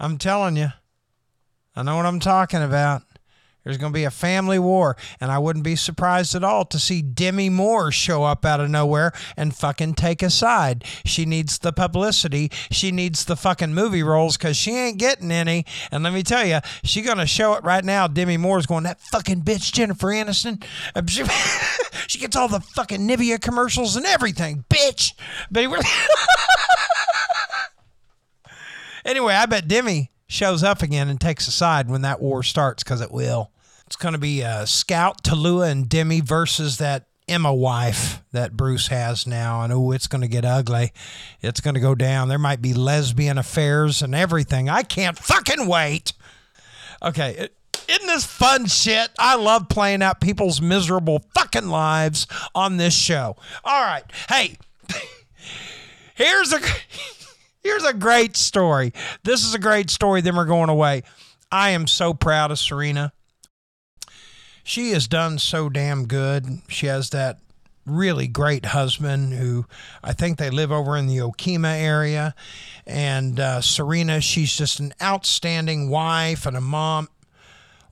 I'm 0.00 0.16
telling 0.16 0.56
you. 0.56 0.68
I 1.76 1.82
know 1.82 1.96
what 1.96 2.06
I'm 2.06 2.20
talking 2.20 2.62
about. 2.62 3.02
There's 3.66 3.78
going 3.78 3.92
to 3.92 3.98
be 3.98 4.04
a 4.04 4.12
family 4.12 4.60
war, 4.60 4.96
and 5.20 5.32
I 5.32 5.40
wouldn't 5.40 5.64
be 5.64 5.74
surprised 5.74 6.36
at 6.36 6.44
all 6.44 6.64
to 6.66 6.78
see 6.78 7.02
Demi 7.02 7.48
Moore 7.48 7.90
show 7.90 8.22
up 8.22 8.44
out 8.44 8.60
of 8.60 8.70
nowhere 8.70 9.12
and 9.36 9.56
fucking 9.56 9.94
take 9.94 10.22
a 10.22 10.30
side. 10.30 10.84
She 11.04 11.26
needs 11.26 11.58
the 11.58 11.72
publicity. 11.72 12.52
She 12.70 12.92
needs 12.92 13.24
the 13.24 13.34
fucking 13.34 13.74
movie 13.74 14.04
roles 14.04 14.36
because 14.36 14.56
she 14.56 14.76
ain't 14.76 14.98
getting 14.98 15.32
any. 15.32 15.66
And 15.90 16.04
let 16.04 16.12
me 16.12 16.22
tell 16.22 16.46
you, 16.46 16.60
she 16.84 17.02
going 17.02 17.18
to 17.18 17.26
show 17.26 17.54
it 17.54 17.64
right 17.64 17.84
now. 17.84 18.06
Demi 18.06 18.36
Moore's 18.36 18.66
going, 18.66 18.84
that 18.84 19.00
fucking 19.00 19.42
bitch 19.42 19.72
Jennifer 19.72 20.08
Aniston. 20.08 20.64
She, 22.06 22.20
gets 22.20 22.36
all 22.36 22.46
the 22.46 22.60
fucking 22.60 23.00
Nivea 23.00 23.40
commercials 23.40 23.96
and 23.96 24.06
everything, 24.06 24.64
bitch. 24.68 25.12
But 25.50 25.64
anyway, 25.64 25.80
anyway 29.04 29.34
I 29.34 29.46
bet 29.46 29.66
Demi 29.66 30.12
shows 30.28 30.62
up 30.62 30.82
again 30.82 31.08
and 31.08 31.20
takes 31.20 31.48
a 31.48 31.50
side 31.50 31.90
when 31.90 32.02
that 32.02 32.20
war 32.20 32.44
starts 32.44 32.84
because 32.84 33.00
it 33.00 33.10
will. 33.10 33.50
It's 33.86 33.96
going 33.96 34.14
to 34.14 34.18
be 34.18 34.42
uh, 34.42 34.64
Scout, 34.64 35.22
Tallulah, 35.22 35.70
and 35.70 35.88
Demi 35.88 36.20
versus 36.20 36.78
that 36.78 37.06
Emma 37.28 37.54
wife 37.54 38.22
that 38.32 38.56
Bruce 38.56 38.88
has 38.88 39.26
now. 39.26 39.62
And 39.62 39.72
oh, 39.72 39.92
it's 39.92 40.06
going 40.06 40.22
to 40.22 40.28
get 40.28 40.44
ugly. 40.44 40.92
It's 41.40 41.60
going 41.60 41.74
to 41.74 41.80
go 41.80 41.94
down. 41.94 42.28
There 42.28 42.38
might 42.38 42.62
be 42.62 42.74
lesbian 42.74 43.38
affairs 43.38 44.02
and 44.02 44.14
everything. 44.14 44.68
I 44.68 44.82
can't 44.82 45.18
fucking 45.18 45.66
wait. 45.66 46.12
Okay. 47.02 47.48
Isn't 47.88 48.06
this 48.06 48.24
fun 48.24 48.66
shit? 48.66 49.10
I 49.18 49.36
love 49.36 49.68
playing 49.68 50.02
out 50.02 50.20
people's 50.20 50.60
miserable 50.60 51.24
fucking 51.34 51.68
lives 51.68 52.26
on 52.54 52.78
this 52.78 52.94
show. 52.94 53.36
All 53.64 53.82
right. 53.82 54.04
Hey, 54.28 54.56
here's 56.14 56.52
a. 56.52 56.60
Here's 57.62 57.82
a 57.82 57.92
great 57.92 58.36
story. 58.36 58.92
This 59.24 59.44
is 59.44 59.52
a 59.52 59.58
great 59.58 59.90
story. 59.90 60.20
Then 60.20 60.36
we're 60.36 60.44
going 60.44 60.68
away. 60.68 61.02
I 61.50 61.70
am 61.70 61.88
so 61.88 62.14
proud 62.14 62.52
of 62.52 62.60
Serena. 62.60 63.12
She 64.66 64.90
has 64.90 65.06
done 65.06 65.38
so 65.38 65.68
damn 65.68 66.06
good. 66.06 66.60
She 66.66 66.86
has 66.86 67.10
that 67.10 67.38
really 67.86 68.26
great 68.26 68.66
husband 68.66 69.32
who 69.32 69.64
I 70.02 70.12
think 70.12 70.38
they 70.38 70.50
live 70.50 70.72
over 70.72 70.96
in 70.96 71.06
the 71.06 71.18
Okemah 71.18 71.80
area. 71.80 72.34
And 72.84 73.38
uh, 73.38 73.60
Serena, 73.60 74.20
she's 74.20 74.56
just 74.56 74.80
an 74.80 74.92
outstanding 75.00 75.88
wife 75.88 76.46
and 76.46 76.56
a 76.56 76.60
mom. 76.60 77.08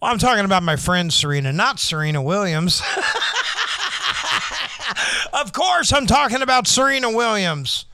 Well, 0.02 0.10
I'm 0.10 0.18
talking 0.18 0.44
about 0.44 0.64
my 0.64 0.74
friend 0.74 1.12
Serena, 1.12 1.52
not 1.52 1.78
Serena 1.78 2.20
Williams. 2.20 2.82
of 5.32 5.52
course, 5.52 5.92
I'm 5.92 6.08
talking 6.08 6.42
about 6.42 6.66
Serena 6.66 7.12
Williams. 7.12 7.86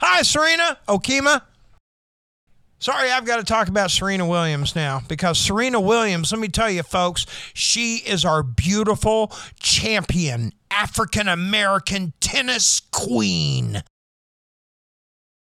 Hi, 0.00 0.22
Serena 0.22 0.76
Okima. 0.88 1.42
Sorry, 2.80 3.10
I've 3.10 3.26
got 3.26 3.36
to 3.36 3.44
talk 3.44 3.68
about 3.68 3.90
Serena 3.90 4.26
Williams 4.26 4.74
now 4.74 5.02
because 5.06 5.38
Serena 5.38 5.78
Williams, 5.78 6.32
let 6.32 6.40
me 6.40 6.48
tell 6.48 6.70
you, 6.70 6.82
folks, 6.82 7.26
she 7.52 7.96
is 7.96 8.24
our 8.24 8.42
beautiful 8.42 9.30
champion, 9.60 10.54
African 10.70 11.28
American 11.28 12.14
tennis 12.20 12.80
queen. 12.80 13.82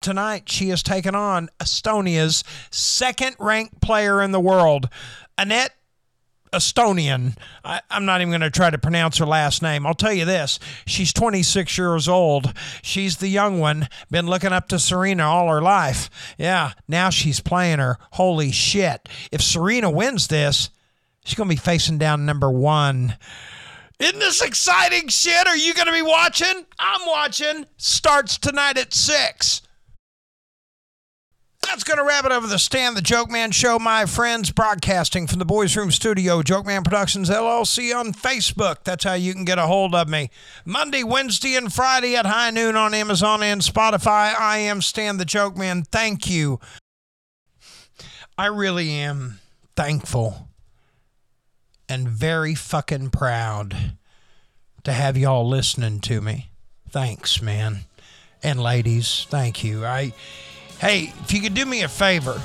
Tonight, 0.00 0.48
she 0.48 0.68
has 0.68 0.84
taken 0.84 1.16
on 1.16 1.48
Estonia's 1.58 2.44
second 2.70 3.34
ranked 3.40 3.80
player 3.80 4.22
in 4.22 4.30
the 4.30 4.38
world, 4.38 4.88
Anett 5.36 5.70
Estonian. 6.54 7.36
I, 7.64 7.80
I'm 7.90 8.04
not 8.04 8.20
even 8.20 8.30
going 8.30 8.40
to 8.40 8.50
try 8.50 8.70
to 8.70 8.78
pronounce 8.78 9.18
her 9.18 9.26
last 9.26 9.62
name. 9.62 9.86
I'll 9.86 9.94
tell 9.94 10.12
you 10.12 10.24
this 10.24 10.58
she's 10.86 11.12
26 11.12 11.76
years 11.76 12.08
old. 12.08 12.52
She's 12.82 13.18
the 13.18 13.28
young 13.28 13.60
one, 13.60 13.88
been 14.10 14.26
looking 14.26 14.52
up 14.52 14.68
to 14.68 14.78
Serena 14.78 15.24
all 15.24 15.48
her 15.48 15.62
life. 15.62 16.08
Yeah, 16.38 16.72
now 16.88 17.10
she's 17.10 17.40
playing 17.40 17.78
her. 17.78 17.98
Holy 18.12 18.52
shit. 18.52 19.08
If 19.30 19.42
Serena 19.42 19.90
wins 19.90 20.28
this, 20.28 20.70
she's 21.24 21.34
going 21.34 21.48
to 21.48 21.54
be 21.54 21.60
facing 21.60 21.98
down 21.98 22.24
number 22.26 22.50
one. 22.50 23.16
Isn't 23.98 24.18
this 24.18 24.42
exciting 24.42 25.08
shit? 25.08 25.46
Are 25.46 25.56
you 25.56 25.72
going 25.74 25.86
to 25.86 25.92
be 25.92 26.02
watching? 26.02 26.64
I'm 26.78 27.06
watching. 27.06 27.66
Starts 27.76 28.38
tonight 28.38 28.76
at 28.76 28.92
6. 28.92 29.62
That's 31.66 31.84
going 31.84 31.98
to 31.98 32.04
wrap 32.04 32.24
it 32.24 32.32
up 32.32 32.42
with 32.42 32.50
the 32.50 32.58
Stan 32.58 32.94
the 32.94 33.02
Joke 33.02 33.30
Man 33.30 33.50
Show, 33.50 33.78
my 33.78 34.06
friends, 34.06 34.50
broadcasting 34.50 35.26
from 35.26 35.38
the 35.38 35.44
Boys 35.44 35.76
Room 35.76 35.90
Studio, 35.90 36.42
Joke 36.42 36.66
Man 36.66 36.82
Productions 36.82 37.30
LLC 37.30 37.94
on 37.94 38.12
Facebook. 38.12 38.84
That's 38.84 39.04
how 39.04 39.14
you 39.14 39.32
can 39.32 39.44
get 39.44 39.58
a 39.58 39.66
hold 39.66 39.94
of 39.94 40.08
me. 40.08 40.30
Monday, 40.64 41.02
Wednesday, 41.02 41.56
and 41.56 41.72
Friday 41.72 42.16
at 42.16 42.26
high 42.26 42.50
noon 42.50 42.76
on 42.76 42.94
Amazon 42.94 43.42
and 43.42 43.60
Spotify. 43.60 44.38
I 44.38 44.58
am 44.58 44.82
Stan 44.82 45.16
the 45.16 45.24
Joke 45.24 45.56
Man. 45.56 45.82
Thank 45.82 46.30
you. 46.30 46.60
I 48.36 48.46
really 48.46 48.90
am 48.90 49.40
thankful 49.76 50.48
and 51.88 52.08
very 52.08 52.54
fucking 52.54 53.10
proud 53.10 53.96
to 54.84 54.92
have 54.92 55.16
y'all 55.16 55.48
listening 55.48 56.00
to 56.00 56.20
me. 56.20 56.50
Thanks, 56.90 57.40
man. 57.40 57.80
And 58.42 58.60
ladies, 58.60 59.26
thank 59.30 59.64
you. 59.64 59.84
I 59.84 60.12
Hey, 60.80 61.12
if 61.20 61.32
you 61.32 61.40
could 61.40 61.54
do 61.54 61.64
me 61.64 61.82
a 61.82 61.88
favor, 61.88 62.40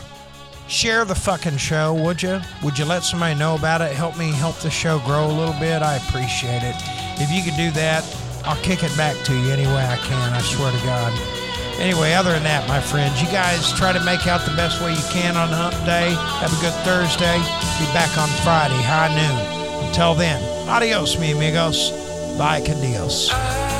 share 0.67 1.03
the 1.03 1.15
fucking 1.15 1.57
show, 1.57 1.93
would 1.93 2.21
you? 2.21 2.39
Would 2.63 2.77
you 2.77 2.85
let 2.85 3.03
somebody 3.03 3.37
know 3.37 3.55
about 3.55 3.81
it? 3.81 3.91
Help 3.91 4.17
me 4.17 4.31
help 4.31 4.57
the 4.59 4.69
show 4.69 4.99
grow 4.99 5.25
a 5.25 5.33
little 5.33 5.59
bit. 5.59 5.81
I 5.81 5.95
appreciate 5.97 6.63
it. 6.63 6.75
If 7.21 7.31
you 7.31 7.43
could 7.43 7.57
do 7.57 7.71
that, 7.71 8.05
I'll 8.45 8.61
kick 8.61 8.83
it 8.83 8.95
back 8.95 9.15
to 9.25 9.33
you 9.33 9.51
any 9.51 9.65
way 9.65 9.85
I 9.85 9.97
can. 9.97 10.33
I 10.33 10.41
swear 10.41 10.71
to 10.71 10.85
God. 10.85 11.11
Anyway, 11.79 12.13
other 12.13 12.31
than 12.31 12.43
that, 12.43 12.67
my 12.67 12.81
friends, 12.81 13.21
you 13.21 13.27
guys 13.29 13.71
try 13.73 13.93
to 13.93 14.03
make 14.03 14.27
out 14.27 14.45
the 14.45 14.55
best 14.55 14.81
way 14.81 14.91
you 14.91 15.03
can 15.11 15.37
on 15.37 15.49
Hump 15.49 15.73
Day. 15.85 16.11
Have 16.39 16.51
a 16.51 16.61
good 16.61 16.75
Thursday. 16.83 17.37
Be 17.79 17.85
back 17.93 18.15
on 18.17 18.27
Friday, 18.43 18.81
high 18.83 19.07
noon. 19.15 19.87
Until 19.87 20.13
then, 20.13 20.41
adios, 20.67 21.17
mi 21.17 21.31
amigos. 21.31 21.91
Bye, 22.37 22.61
con 22.65 23.78